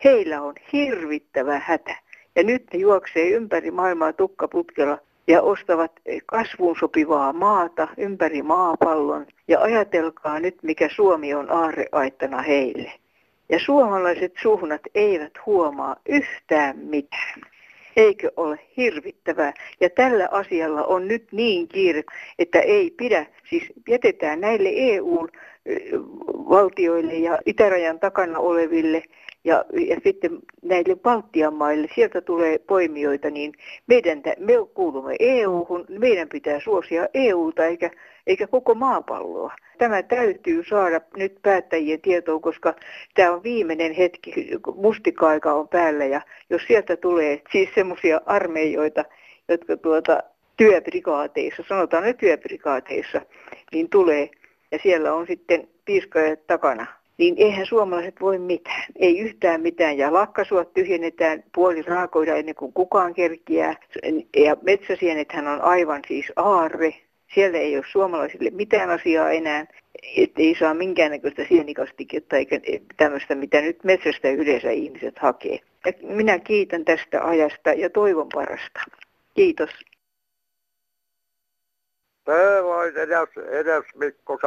Heillä 0.04 0.42
on 0.42 0.54
hirvittävä 0.72 1.58
hätä. 1.58 1.96
Ja 2.36 2.42
nyt 2.42 2.62
ne 2.72 2.78
juoksee 2.78 3.28
ympäri 3.28 3.70
maailmaa 3.70 4.12
tukkaputkella 4.12 4.98
ja 5.26 5.42
ostavat 5.42 5.92
kasvuun 6.26 6.76
sopivaa 6.80 7.32
maata 7.32 7.88
ympäri 7.96 8.42
maapallon. 8.42 9.26
Ja 9.48 9.60
ajatelkaa 9.60 10.40
nyt, 10.40 10.62
mikä 10.62 10.88
Suomi 10.94 11.34
on 11.34 11.50
aarreaittana 11.50 12.42
heille. 12.42 12.92
Ja 13.48 13.58
suomalaiset 13.58 14.32
suhnat 14.42 14.80
eivät 14.94 15.32
huomaa 15.46 15.96
yhtään 16.08 16.78
mitään. 16.78 17.40
Eikö 17.96 18.32
ole 18.36 18.58
hirvittävää? 18.76 19.52
Ja 19.80 19.90
tällä 19.90 20.28
asialla 20.30 20.84
on 20.84 21.08
nyt 21.08 21.26
niin 21.32 21.68
kiire, 21.68 22.02
että 22.38 22.60
ei 22.60 22.90
pidä, 22.90 23.26
siis 23.50 23.72
jätetään 23.88 24.40
näille 24.40 24.68
EU-valtioille 24.74 27.14
ja 27.14 27.38
itärajan 27.46 28.00
takana 28.00 28.38
oleville 28.38 29.02
ja, 29.44 29.64
ja 29.88 29.96
sitten 30.04 30.38
näille 30.62 30.96
Baltian 30.96 31.54
maille, 31.54 31.88
sieltä 31.94 32.20
tulee 32.20 32.58
poimijoita, 32.58 33.30
niin 33.30 33.52
meidän, 33.86 34.22
me 34.38 34.52
kuulumme 34.74 35.16
EU-hun, 35.18 35.84
meidän 35.88 36.28
pitää 36.28 36.60
suosia 36.60 37.08
EUta 37.14 37.64
eikä, 37.64 37.90
eikä 38.26 38.46
koko 38.46 38.74
maapalloa. 38.74 39.52
Tämä 39.78 40.02
täytyy 40.02 40.64
saada 40.64 41.00
nyt 41.16 41.38
päättäjien 41.42 42.00
tietoon, 42.00 42.40
koska 42.40 42.74
tämä 43.14 43.32
on 43.32 43.42
viimeinen 43.42 43.92
hetki, 43.92 44.50
mustikaika 44.74 45.52
on 45.52 45.68
päällä. 45.68 46.04
Ja 46.04 46.20
jos 46.50 46.62
sieltä 46.66 46.96
tulee 46.96 47.42
siis 47.52 47.68
semmoisia 47.74 48.20
armeijoita, 48.26 49.04
jotka 49.48 49.76
tuota, 49.76 50.22
työbrigaateissa, 50.56 51.64
sanotaan 51.68 52.04
ne 52.04 52.12
työbrigaateissa, 52.12 53.20
niin 53.72 53.88
tulee. 53.88 54.30
Ja 54.72 54.78
siellä 54.82 55.14
on 55.14 55.26
sitten 55.26 55.68
piiskajat 55.84 56.46
takana 56.46 57.01
niin 57.18 57.34
eihän 57.38 57.66
suomalaiset 57.66 58.20
voi 58.20 58.38
mitään. 58.38 58.84
Ei 58.96 59.18
yhtään 59.18 59.60
mitään. 59.60 59.98
Ja 59.98 60.12
lakkasuot 60.12 60.74
tyhjennetään 60.74 61.44
puoli 61.54 61.82
raakoida 61.82 62.36
ennen 62.36 62.54
kuin 62.54 62.72
kukaan 62.72 63.14
kerkiää. 63.14 63.76
Ja 64.36 64.56
metsäsienethän 64.62 65.48
on 65.48 65.60
aivan 65.60 66.00
siis 66.08 66.32
aarre. 66.36 66.94
Siellä 67.34 67.58
ei 67.58 67.76
ole 67.76 67.84
suomalaisille 67.92 68.50
mitään 68.50 68.90
asiaa 68.90 69.30
enää, 69.30 69.66
että 70.16 70.42
ei 70.42 70.56
saa 70.58 70.74
minkäännäköistä 70.74 71.44
sienikastiketta 71.48 72.36
eikä 72.36 72.60
tämmöistä, 72.96 73.34
mitä 73.34 73.60
nyt 73.60 73.84
metsästä 73.84 74.30
yleensä 74.30 74.70
ihmiset 74.70 75.18
hakee. 75.18 75.58
Ja 75.86 75.92
minä 76.02 76.38
kiitän 76.38 76.84
tästä 76.84 77.24
ajasta 77.24 77.72
ja 77.72 77.90
toivon 77.90 78.28
parasta. 78.34 78.80
Kiitos. 79.34 79.70
Terveys 82.24 82.96
edes, 82.96 83.46
edes 83.50 83.84
Mikko 83.94 84.38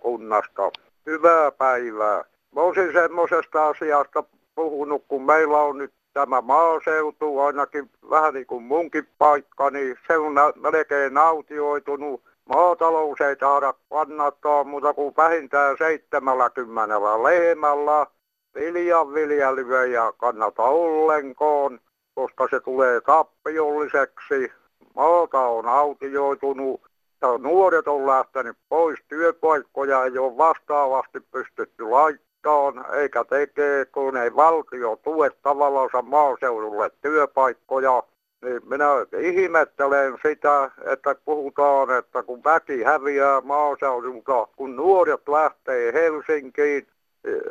kunnasta 0.00 0.70
hyvää 1.06 1.50
päivää. 1.50 2.24
Mä 2.54 2.60
olisin 2.60 2.92
semmoisesta 2.92 3.66
asiasta 3.66 4.24
puhunut, 4.54 5.04
kun 5.08 5.22
meillä 5.22 5.58
on 5.58 5.78
nyt 5.78 5.92
tämä 6.12 6.40
maaseutu, 6.40 7.38
ainakin 7.38 7.90
vähän 8.10 8.34
niin 8.34 8.46
kuin 8.46 8.62
munkin 8.62 9.08
paikka, 9.18 9.70
niin 9.70 9.96
se 10.06 10.18
on 10.18 10.34
melkein 10.56 11.14
nautioitunut. 11.14 12.22
Maatalous 12.48 13.20
ei 13.20 13.36
taida 13.36 13.74
kannattaa 13.90 14.64
muuta 14.64 14.94
kuin 14.94 15.14
vähintään 15.16 15.76
70 15.78 17.22
lehmällä. 17.22 18.06
Viljanviljelyä 18.54 19.82
ei 19.82 19.92
kannata 20.16 20.62
ollenkaan, 20.62 21.80
koska 22.14 22.48
se 22.50 22.60
tulee 22.60 23.00
tappiolliseksi. 23.00 24.52
Maata 24.94 25.40
on 25.40 25.66
autioitunut 25.66 26.80
ja 27.22 27.38
nuoret 27.38 27.88
on 27.88 28.06
lähtenyt 28.06 28.56
pois 28.68 28.98
työpaikkoja, 29.08 30.04
ei 30.04 30.18
ole 30.18 30.36
vastaavasti 30.36 31.20
pystytty 31.20 31.84
laittamaan, 31.90 32.84
eikä 32.94 33.24
tekee, 33.24 33.84
kun 33.84 34.16
ei 34.16 34.36
valtio 34.36 34.96
tue 34.96 35.30
tavallaan 35.42 35.90
maaseudulle 36.02 36.90
työpaikkoja. 37.02 38.02
Niin 38.44 38.60
minä 38.68 38.86
ihmettelen 39.18 40.18
sitä, 40.26 40.70
että 40.92 41.14
puhutaan, 41.24 41.98
että 41.98 42.22
kun 42.22 42.44
väki 42.44 42.82
häviää 42.82 43.40
maaseudulta, 43.40 44.48
kun 44.56 44.76
nuoret 44.76 45.28
lähtee 45.28 45.92
Helsinkiin, 45.92 46.86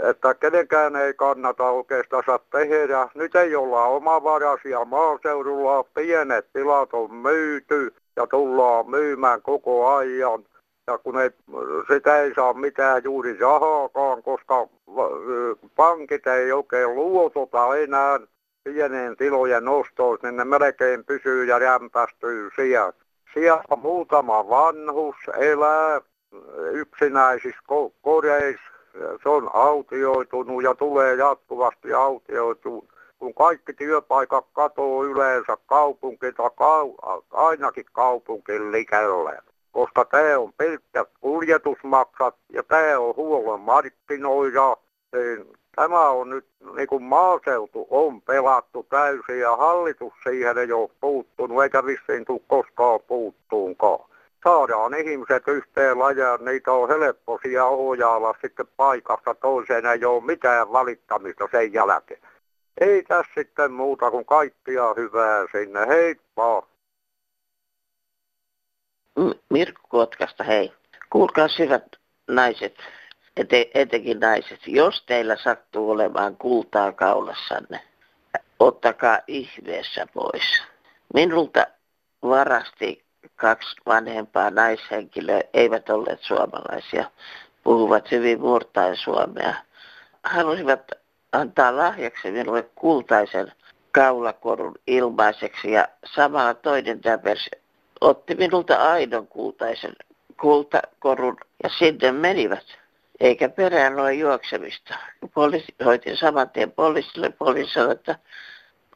että 0.09 0.33
kenenkään 0.33 0.95
ei 0.95 1.13
kannata 1.13 1.69
oikeastaan 1.69 2.39
tehdä. 2.49 3.07
Nyt 3.15 3.35
ei 3.35 3.55
olla 3.55 3.85
omavaraisia 3.85 4.85
maaseudulla, 4.85 5.83
pienet 5.83 6.45
tilat 6.53 6.93
on 6.93 7.13
myyty 7.13 7.93
ja 8.15 8.27
tullaan 8.27 8.89
myymään 8.89 9.41
koko 9.41 9.87
ajan. 9.87 10.45
Ja 10.87 10.97
kun 10.97 11.21
ei, 11.21 11.29
sitä 11.93 12.17
ei 12.17 12.33
saa 12.33 12.53
mitään 12.53 13.03
juuri 13.03 13.37
rahaakaan, 13.37 14.23
koska 14.23 14.67
pankit 15.75 16.27
ei 16.27 16.51
oikein 16.51 16.95
luotota 16.95 17.77
enää 17.77 18.19
pieneen 18.63 19.17
tilojen 19.17 19.67
ostoon, 19.67 20.17
niin 20.23 20.35
ne 20.35 20.43
melkein 20.45 21.05
pysyy 21.05 21.45
ja 21.45 21.59
rämpästyy 21.59 22.49
siellä. 22.55 22.93
Siellä 23.33 23.63
muutama 23.81 24.49
vanhus 24.49 25.15
elää 25.39 26.01
yksinäisissä 26.71 27.61
ko- 27.71 27.93
kodeissa. 28.01 28.71
Se 29.23 29.29
on 29.29 29.49
autioitunut 29.53 30.63
ja 30.63 30.75
tulee 30.75 31.15
jatkuvasti 31.15 31.93
autioitunut. 31.93 32.89
Kun 33.21 33.33
kaikki 33.33 33.73
työpaikat 33.73 34.45
katoo 34.53 35.05
yleensä 35.05 35.57
kaupunki 35.65 36.31
tai 36.31 36.49
kau- 36.49 37.23
ainakin 37.31 37.85
kaupunkin 37.91 38.71
likelle. 38.71 39.37
Koska 39.71 40.05
tämä 40.05 40.39
on 40.39 40.53
pelkkät 40.57 41.09
kuljetusmaksat 41.19 42.35
ja 42.49 42.63
tämä 42.63 42.99
on 42.99 43.15
huollon 43.15 43.59
markkinoida, 43.59 44.77
niin 45.13 45.57
tämä 45.75 46.09
on 46.09 46.29
nyt, 46.29 46.45
niin 46.75 46.87
kuin 46.87 47.03
maaseutu 47.03 47.87
on 47.89 48.21
pelattu 48.21 48.85
täysin 48.89 49.39
ja 49.39 49.55
hallitus 49.55 50.13
siihen 50.23 50.57
ei 50.57 50.71
ole 50.71 50.89
puuttunut, 51.01 51.63
eikä 51.63 51.85
vissiin 51.85 52.25
tule 52.25 52.41
koskaan 52.47 52.99
puuttuunkaan. 53.07 54.09
Saadaan 54.43 54.93
ihmiset 54.93 55.47
yhteen 55.47 55.99
lajaan, 55.99 56.45
niitä 56.45 56.71
on 56.71 56.89
helppo 56.89 57.39
siellä 57.41 57.65
ohjailla 57.65 58.35
sitten 58.41 58.67
paikasta 58.77 59.35
toiseen, 59.35 59.85
ei 59.85 60.05
ole 60.05 60.23
mitään 60.23 60.71
valittamista 60.71 61.47
sen 61.51 61.73
jälkeen. 61.73 62.21
Ei 62.81 63.03
tässä 63.03 63.31
sitten 63.35 63.71
muuta 63.71 64.11
kuin 64.11 64.25
kaikkia 64.25 64.93
hyvää 64.97 65.45
sinne, 65.51 65.87
heippa! 65.87 66.67
Mirkku 69.49 69.87
Kotkasta, 69.89 70.43
hei. 70.43 70.73
Kuulkaa 71.09 71.47
hyvät 71.59 71.83
naiset, 72.27 72.75
ete, 73.37 73.71
etenkin 73.73 74.19
naiset, 74.19 74.59
jos 74.67 75.03
teillä 75.05 75.35
sattuu 75.35 75.91
olemaan 75.91 76.37
kultaa 76.37 76.91
kaulassanne, 76.91 77.81
ottakaa 78.59 79.19
ihmeessä 79.27 80.07
pois. 80.13 80.63
Minulta 81.13 81.67
varasti 82.21 83.05
kaksi 83.35 83.75
vanhempaa 83.85 84.49
naishenkilöä, 84.49 85.41
eivät 85.53 85.89
olleet 85.89 86.21
suomalaisia, 86.21 87.11
puhuvat 87.63 88.11
hyvin 88.11 88.39
murtain 88.39 88.97
suomea. 88.97 89.53
Halusivat 90.23 91.00
antaa 91.31 91.77
lahjaksi 91.77 92.31
minulle 92.31 92.63
kultaisen 92.75 93.51
kaulakorun 93.91 94.75
ilmaiseksi 94.87 95.71
ja 95.71 95.87
samalla 96.15 96.53
toinen 96.53 97.01
täpers 97.01 97.49
otti 98.01 98.35
minulta 98.35 98.91
aidon 98.91 99.27
kultaisen 99.27 99.93
kultakorun 100.41 101.37
ja 101.63 101.69
sinne 101.69 102.11
menivät 102.11 102.65
eikä 103.21 103.49
perään 103.49 103.99
ole 103.99 104.13
juoksemista. 104.13 104.95
Poliisi, 105.33 105.75
hoitin 105.85 106.17
saman 106.17 106.49
tien 106.49 106.71
poliisille. 106.71 107.29
Poliisi 107.29 107.73
sanoi, 107.73 107.91
että 107.91 108.15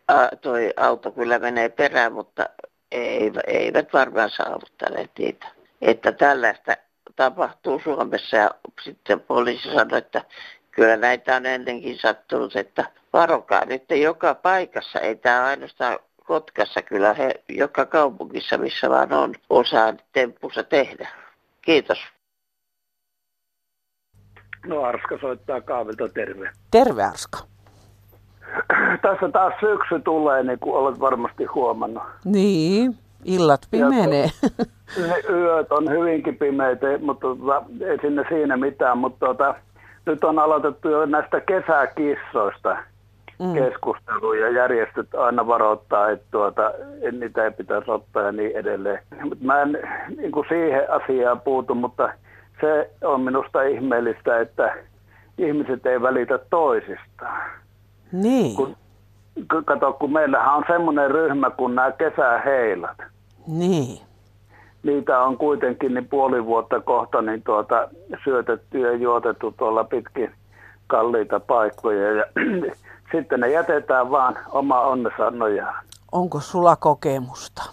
a, 0.08 0.36
toi 0.42 0.74
auto 0.78 1.12
kyllä 1.12 1.40
menee 1.40 1.70
perään, 1.70 2.14
mutta 2.14 2.50
eivät, 2.92 3.44
eivät 3.48 3.94
varmaan 3.94 4.30
saavuttaneet 4.30 5.12
niitä. 5.20 5.48
Että 5.82 6.12
tällaista 6.12 6.78
tapahtuu 7.16 7.82
Suomessa 7.84 8.38
ja 8.38 8.52
sitten 8.82 9.20
poliisi 9.20 9.74
sanoi, 9.74 9.98
että 9.98 10.22
kyllä 10.76 10.98
näitä 10.98 11.36
on 11.36 11.46
ennenkin 11.46 11.98
sattunut, 11.98 12.56
että 12.56 12.86
varokaa 13.14 13.66
nyt 13.66 13.84
joka 13.90 14.36
paikassa, 14.36 15.00
ei 15.00 15.16
tämä 15.16 15.46
ainoastaan 15.46 16.00
Kotkassa, 16.24 16.82
kyllä 16.82 17.14
he 17.14 17.44
joka 17.50 17.86
kaupungissa, 17.86 18.58
missä 18.58 18.90
vaan 18.90 19.14
on, 19.14 19.34
osaa 19.50 19.94
temppussa 20.14 20.64
tehdä. 20.64 21.10
Kiitos. 21.62 21.98
No 24.66 24.84
Arska 24.84 25.18
soittaa 25.22 25.62
kaavilta, 25.62 26.10
terve. 26.10 26.50
Terve 26.72 27.04
Arska. 27.04 27.40
Tässä 29.02 29.30
taas 29.34 29.54
syksy 29.60 30.00
tulee, 30.04 30.44
niin 30.44 30.60
kuin 30.60 30.76
olet 30.76 31.00
varmasti 31.00 31.46
huomannut. 31.46 32.04
Niin, 32.26 32.98
illat 33.26 33.62
pimenee. 33.72 34.30
Ne 34.98 35.16
yöt 35.30 35.72
on 35.72 35.90
hyvinkin 35.90 36.38
pimeitä, 36.38 36.88
mutta 37.02 37.28
ei 37.90 37.98
sinne 38.02 38.26
siinä 38.30 38.58
mitään. 38.58 38.98
Mutta 38.98 39.26
tota, 39.26 39.56
nyt 40.06 40.24
on 40.24 40.40
aloitettu 40.40 40.90
jo 40.90 41.06
näistä 41.06 41.42
kesäkissoista 41.42 42.78
mm. 43.40 43.54
keskusteluja 43.54 44.46
ja 44.46 44.52
järjestöt 44.52 45.16
aina 45.16 45.48
varoittaa, 45.48 46.10
että 46.10 46.26
tuota, 46.32 46.72
niitä 47.12 47.44
ei 47.44 47.52
pitäisi 47.52 47.92
ottaa 47.92 48.24
ja 48.24 48.32
niin 48.32 48.56
edelleen. 48.56 49.00
Mutta 49.24 49.46
mä 49.46 49.62
en 49.62 49.78
niin 50.18 50.32
kuin 50.32 50.46
siihen 50.50 50.92
asiaan 50.92 51.42
puutu, 51.42 51.76
mutta 51.76 52.10
se 52.62 52.90
on 53.04 53.22
minusta 53.22 53.64
ihmeellistä, 53.64 54.40
että 54.40 54.76
ihmiset 55.38 55.86
ei 55.86 56.02
välitä 56.02 56.38
toisistaan. 56.38 57.52
Niin. 58.12 58.56
Kun, 58.56 58.76
kato, 59.66 59.94
kun 59.94 60.14
meillähän 60.14 60.56
on 60.56 60.64
semmoinen 60.68 61.12
ryhmä 61.12 61.50
kuin 61.50 61.76
nämä 61.76 61.92
kesäheilat. 61.92 62.98
Niin. 63.48 64.00
Niitä 64.86 65.20
on 65.20 65.38
kuitenkin 65.38 65.94
niin 65.94 66.08
puoli 66.08 66.46
vuotta 66.46 66.80
kohta 66.80 67.22
niin 67.22 67.44
tuota, 67.44 67.90
syötetty 68.24 68.80
ja 68.80 68.94
juotettu 68.94 69.54
tuolla 69.58 69.84
pitkin 69.84 70.32
kalliita 70.88 71.40
paikkoja. 71.40 72.12
Ja 72.12 72.26
sitten 73.12 73.40
ne 73.40 73.50
jätetään 73.50 74.12
vaan 74.12 74.38
oma 74.52 74.82
onnessa 74.82 75.32
nojaan. 75.32 75.86
Onko 76.12 76.40
sulla 76.40 76.76
kokemusta? 76.76 77.64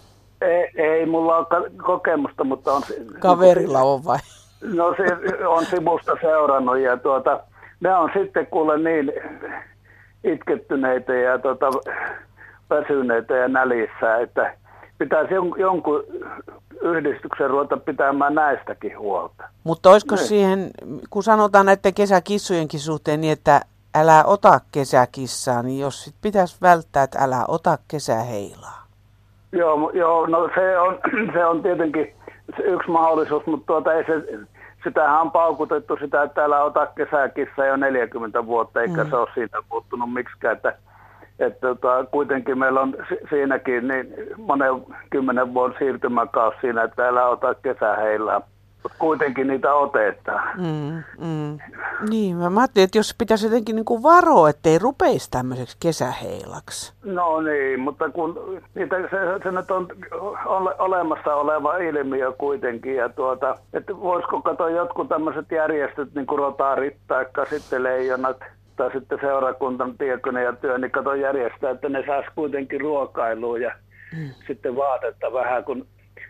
Ei, 0.41 0.71
ei 0.75 1.05
mulla 1.05 1.37
ole 1.37 1.71
kokemusta, 1.85 2.43
mutta 2.43 2.73
on... 2.73 2.81
Kaverilla 3.19 3.79
on 3.79 4.05
vai? 4.05 4.19
No 4.75 4.95
se 4.97 5.03
on 5.47 5.65
sivusta 5.65 6.11
seurannut 6.21 6.79
ja 6.79 6.97
tuota, 6.97 7.39
ne 7.79 7.95
on 7.95 8.09
sitten 8.13 8.47
kuule 8.47 8.77
niin 8.77 9.13
itkettyneitä 10.23 11.13
ja 11.13 11.39
tuota, 11.39 11.65
väsyneitä 12.69 13.35
ja 13.35 13.47
nälissä, 13.47 14.17
että 14.17 14.57
pitäisi 15.03 15.33
jon, 15.33 15.53
jonkun 15.57 16.03
yhdistyksen 16.81 17.49
ruveta 17.49 17.77
pitämään 17.77 18.35
näistäkin 18.35 18.99
huolta. 18.99 19.43
Mutta 19.63 19.89
olisiko 19.89 20.15
Niin. 20.15 20.27
siihen, 20.27 20.69
kun 21.09 21.23
sanotaan 21.23 21.65
näiden 21.65 21.93
kesäkissojenkin 21.93 22.79
suhteen 22.79 23.21
niin, 23.21 23.33
että 23.33 23.61
älä 23.95 24.23
ota 24.23 24.59
kesäkissaa, 24.71 25.63
niin 25.63 25.79
jos 25.79 26.03
sit 26.03 26.15
pitäisi 26.21 26.57
välttää, 26.61 27.03
että 27.03 27.19
älä 27.21 27.45
ota 27.47 27.77
kesäheilaa. 27.87 28.83
Joo, 29.51 29.89
joo 29.93 30.25
no 30.25 30.49
se 30.55 30.79
on, 30.79 30.99
se 31.33 31.45
on 31.45 31.61
tietenkin 31.63 32.13
se 32.57 32.63
yksi 32.63 32.91
mahdollisuus, 32.91 33.45
mutta 33.45 33.65
tuota 33.65 33.93
ei 33.93 34.03
se, 34.05 34.13
sitähän 34.83 35.21
on 35.21 35.31
paukutettu 35.31 35.97
sitä, 36.01 36.23
että 36.23 36.43
älä 36.45 36.63
ota 36.63 36.85
kesäkissa 36.85 37.65
jo 37.65 37.75
40 37.75 38.45
vuotta, 38.45 38.81
eikä 38.81 39.03
Mm. 39.03 39.09
se 39.09 39.15
ole 39.15 39.27
siitä 39.33 39.57
muuttunut 39.71 40.13
miksikään, 40.13 40.55
että 40.55 40.73
että 41.39 41.67
tota, 41.67 42.05
kuitenkin 42.11 42.59
meillä 42.59 42.81
on 42.81 42.95
si- 43.09 43.27
siinäkin 43.29 43.87
niin 43.87 44.13
monen 44.37 44.73
kymmenen 45.09 45.53
vuoden 45.53 45.75
siirtymäkaus 45.79 46.53
siinä, 46.61 46.83
että 46.83 47.07
älä 47.07 47.27
ota 47.27 47.55
kesäheilaa. 47.55 48.41
Mutta 48.83 48.97
kuitenkin 48.99 49.47
niitä 49.47 49.73
otetaan. 49.73 50.57
Mm, 50.57 51.03
mm. 51.27 51.57
Niin, 52.09 52.35
mä 52.35 52.61
ajattelin, 52.61 52.83
että 52.83 52.97
jos 52.97 53.15
pitäisi 53.17 53.45
jotenkin 53.45 53.75
niin 53.75 53.85
kuin 53.85 54.03
varoa, 54.03 54.49
ettei 54.49 54.79
rupeisi 54.79 55.31
tämmöiseksi 55.31 55.77
kesäheilaksi. 55.79 56.93
No 57.03 57.41
niin, 57.41 57.79
mutta 57.79 58.09
kun 58.09 58.59
niitä, 58.75 58.95
se, 59.01 59.43
se 59.43 59.51
nyt 59.51 59.71
on 59.71 59.87
ole, 60.45 60.75
olemassa 60.79 61.35
oleva 61.35 61.77
ilmiö 61.77 62.31
kuitenkin. 62.31 62.95
Ja 62.95 63.09
tuota, 63.09 63.55
että 63.73 63.99
voisiko 63.99 64.41
katsoa 64.41 64.69
jotkut 64.69 65.09
tämmöiset 65.09 65.51
järjestöt, 65.51 66.15
niin 66.15 66.25
kuin 66.25 66.39
Rotarit 66.39 66.97
tai 67.07 67.25
sitten 67.49 67.83
Leijonat, 67.83 68.37
tai 68.75 68.91
sitten 68.91 69.19
seurakuntan 69.21 69.95
diakonia 69.99 70.43
ja 70.43 70.53
työ, 70.53 70.77
niin 70.77 70.91
kato 70.91 71.13
järjestää, 71.13 71.71
että 71.71 71.89
ne 71.89 72.03
saisi 72.07 72.29
kuitenkin 72.35 72.81
ruokailua 72.81 73.57
ja 73.57 73.71
mm. 74.17 74.29
sitten 74.47 74.75
vaatetta 74.75 75.33
vähän, 75.33 75.63
kun 75.63 75.87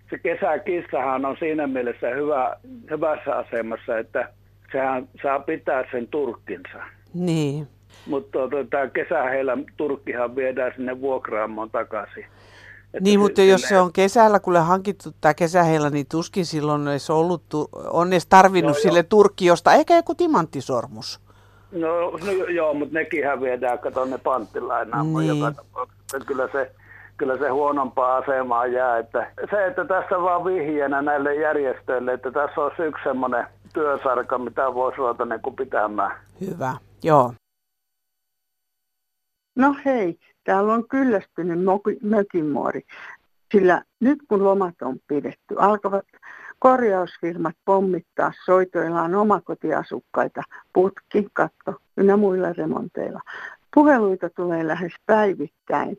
se 0.10 0.18
kesäkissahan 0.18 1.26
on 1.26 1.36
siinä 1.40 1.68
mielessä 1.68 2.10
hyvä, 2.10 2.58
hyvässä 2.90 3.36
asemassa, 3.36 3.98
että 3.98 4.30
sehän 4.72 5.08
saa 5.24 5.40
pitää 5.40 5.84
sen 5.92 6.08
turkkinsa. 6.08 6.84
Niin. 7.14 7.68
Mutta 8.06 8.32
tuota, 8.32 8.56
tämä 8.70 8.88
kesäheillä 8.88 9.58
turkkihan 9.78 10.36
viedään 10.36 10.72
sinne 10.76 11.02
vuokraamoon 11.02 11.70
takaisin. 11.72 12.26
Että 12.94 13.04
niin, 13.04 13.20
mutta 13.20 13.42
jos 13.42 13.62
se 13.62 13.80
on 13.80 13.94
kesällä, 13.94 14.40
kun 14.40 14.58
hankittu 14.58 15.10
tämä 15.22 15.34
kesäheillä, 15.34 15.90
niin 15.90 16.06
tuskin 16.12 16.46
silloin 16.46 16.88
olisi 16.88 17.12
ollut, 17.12 17.44
on 17.90 18.14
edes 18.14 18.28
tarvinnut 18.28 18.76
no, 18.76 18.82
sille 18.82 19.00
jo. 19.00 19.04
turkkiosta, 19.04 19.74
eikä 19.74 19.96
joku 19.96 20.16
timanttisormus. 20.16 21.22
No, 21.74 22.12
no 22.12 22.32
joo, 22.50 22.74
mutta 22.74 22.94
nekin 22.94 23.24
viedään, 23.42 23.80
kato 23.80 24.06
ne 24.06 24.18
panttilainaan, 24.18 25.14
niin. 25.14 25.28
joka 25.28 25.52
tapauksessa. 25.52 26.20
Kyllä 26.26 26.50
se, 26.52 26.72
kyllä 27.18 27.38
se 27.38 27.50
huonompaa 27.50 28.18
asemaa 28.18 28.66
jää. 28.66 28.98
Että 28.98 29.32
se, 29.50 29.66
että 29.66 29.86
tässä 29.86 30.22
vaan 30.22 30.46
vihjeenä 30.46 31.02
näille 31.02 31.36
järjestöille, 31.36 32.14
että 32.14 32.32
tässä 32.32 32.62
olisi 32.62 32.82
yksi 32.82 33.04
semmoinen 33.04 33.46
työsarka, 33.74 34.38
mitä 34.38 34.74
voisi 34.74 34.98
ruveta 34.98 35.26
niin 35.26 35.56
pitämään. 35.58 36.18
Hyvä, 36.42 36.74
joo. 37.04 37.34
No 39.56 39.76
hei, 39.86 40.20
täällä 40.44 40.74
on 40.74 40.88
kyllästynyt 40.88 41.60
mökinmuori, 42.02 42.82
sillä 43.52 43.84
nyt 44.00 44.20
kun 44.28 44.44
lomat 44.44 44.76
on 44.82 44.98
pidetty, 45.08 45.56
alkavat 45.58 46.06
korjausfirmat 46.64 47.56
pommittaa 47.66 48.32
soitoillaan 48.46 49.16
omakotiasukkaita 49.16 50.44
putki, 50.74 51.28
katto 51.34 51.74
ynnä 51.98 52.18
muilla 52.18 52.54
remonteilla. 52.54 53.22
Puheluita 53.74 54.30
tulee 54.30 54.68
lähes 54.68 54.92
päivittäin. 55.06 55.98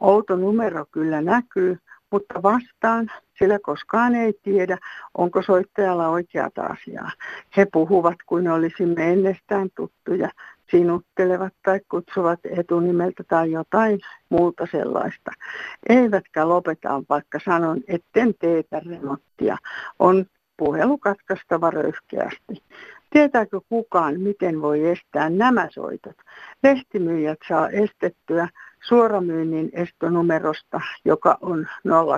Outo 0.00 0.36
numero 0.36 0.86
kyllä 0.92 1.20
näkyy, 1.20 1.78
mutta 2.10 2.42
vastaan, 2.42 3.10
sillä 3.38 3.58
koskaan 3.62 4.14
ei 4.14 4.32
tiedä, 4.42 4.78
onko 5.18 5.42
soittajalla 5.42 6.08
oikeata 6.08 6.62
asiaa. 6.62 7.10
He 7.56 7.66
puhuvat 7.72 8.18
kuin 8.26 8.48
olisimme 8.48 9.12
ennestään 9.12 9.68
tuttuja, 9.76 10.28
sinuttelevat 10.70 11.52
tai 11.62 11.80
kutsuvat 11.90 12.40
etunimeltä 12.44 13.24
tai 13.28 13.52
jotain 13.52 14.00
muuta 14.28 14.66
sellaista. 14.70 15.30
Eivätkä 15.88 16.48
lopeta, 16.48 17.02
vaikka 17.08 17.38
sanon, 17.44 17.80
etten 17.88 18.34
teetä 18.38 18.80
remonttia. 18.80 19.56
On 19.98 20.26
puhelu 20.56 20.98
katkaistava 20.98 21.70
röyhkeästi. 21.70 22.62
Tietääkö 23.10 23.60
kukaan, 23.68 24.20
miten 24.20 24.62
voi 24.62 24.88
estää 24.88 25.30
nämä 25.30 25.68
soitot? 25.70 26.16
Lehtimyyjät 26.62 27.38
saa 27.48 27.68
estettyä 27.68 28.48
suoramyynnin 28.88 29.70
estonumerosta, 29.72 30.80
joka 31.04 31.38
on 31.40 31.66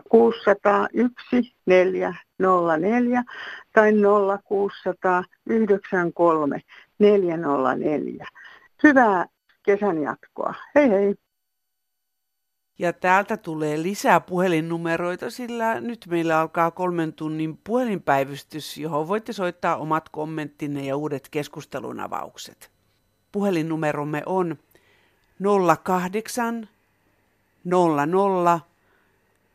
0601 0.08 1.54
404 1.66 3.24
tai 3.72 3.92
0693 4.44 6.60
404. 6.98 8.26
Hyvää 8.82 9.26
kesän 9.62 10.02
jatkoa. 10.02 10.54
Hei 10.74 10.90
hei! 10.90 11.14
Ja 12.78 12.92
täältä 12.92 13.36
tulee 13.36 13.82
lisää 13.82 14.20
puhelinnumeroita, 14.20 15.30
sillä 15.30 15.80
nyt 15.80 16.06
meillä 16.08 16.40
alkaa 16.40 16.70
kolmen 16.70 17.12
tunnin 17.12 17.58
puhelinpäivystys, 17.64 18.78
johon 18.78 19.08
voitte 19.08 19.32
soittaa 19.32 19.76
omat 19.76 20.08
kommenttinne 20.08 20.84
ja 20.84 20.96
uudet 20.96 21.28
keskustelun 21.30 22.00
avaukset. 22.00 22.70
Puhelinnumeromme 23.32 24.22
on 24.26 24.56
08 25.82 26.68
00 27.64 28.60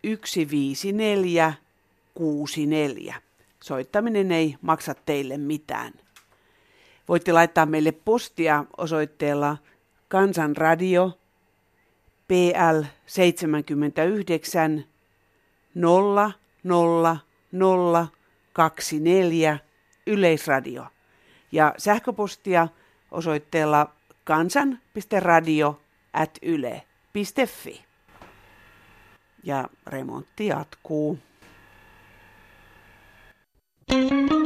154 0.04 1.54
64. 2.14 3.16
Soittaminen 3.64 4.32
ei 4.32 4.56
maksa 4.62 4.96
teille 5.06 5.38
mitään. 5.38 5.94
Voitte 7.12 7.34
laittaa 7.34 7.66
meille 7.66 7.92
postia 7.92 8.66
osoitteella 8.78 9.58
Kansanradio 10.08 11.20
PL 12.28 12.84
79 13.06 14.86
000 15.76 17.18
024 18.54 19.60
Yleisradio 20.08 20.86
ja 21.52 21.74
sähköpostia 21.78 22.68
osoitteella 23.12 23.94
kansan.radio 24.24 25.82
at 26.14 26.38
yle.fi. 26.42 27.86
Ja 29.44 29.70
remontti 29.88 30.48
jatkuu. 30.48 31.20
thank 33.88 34.32
you 34.32 34.41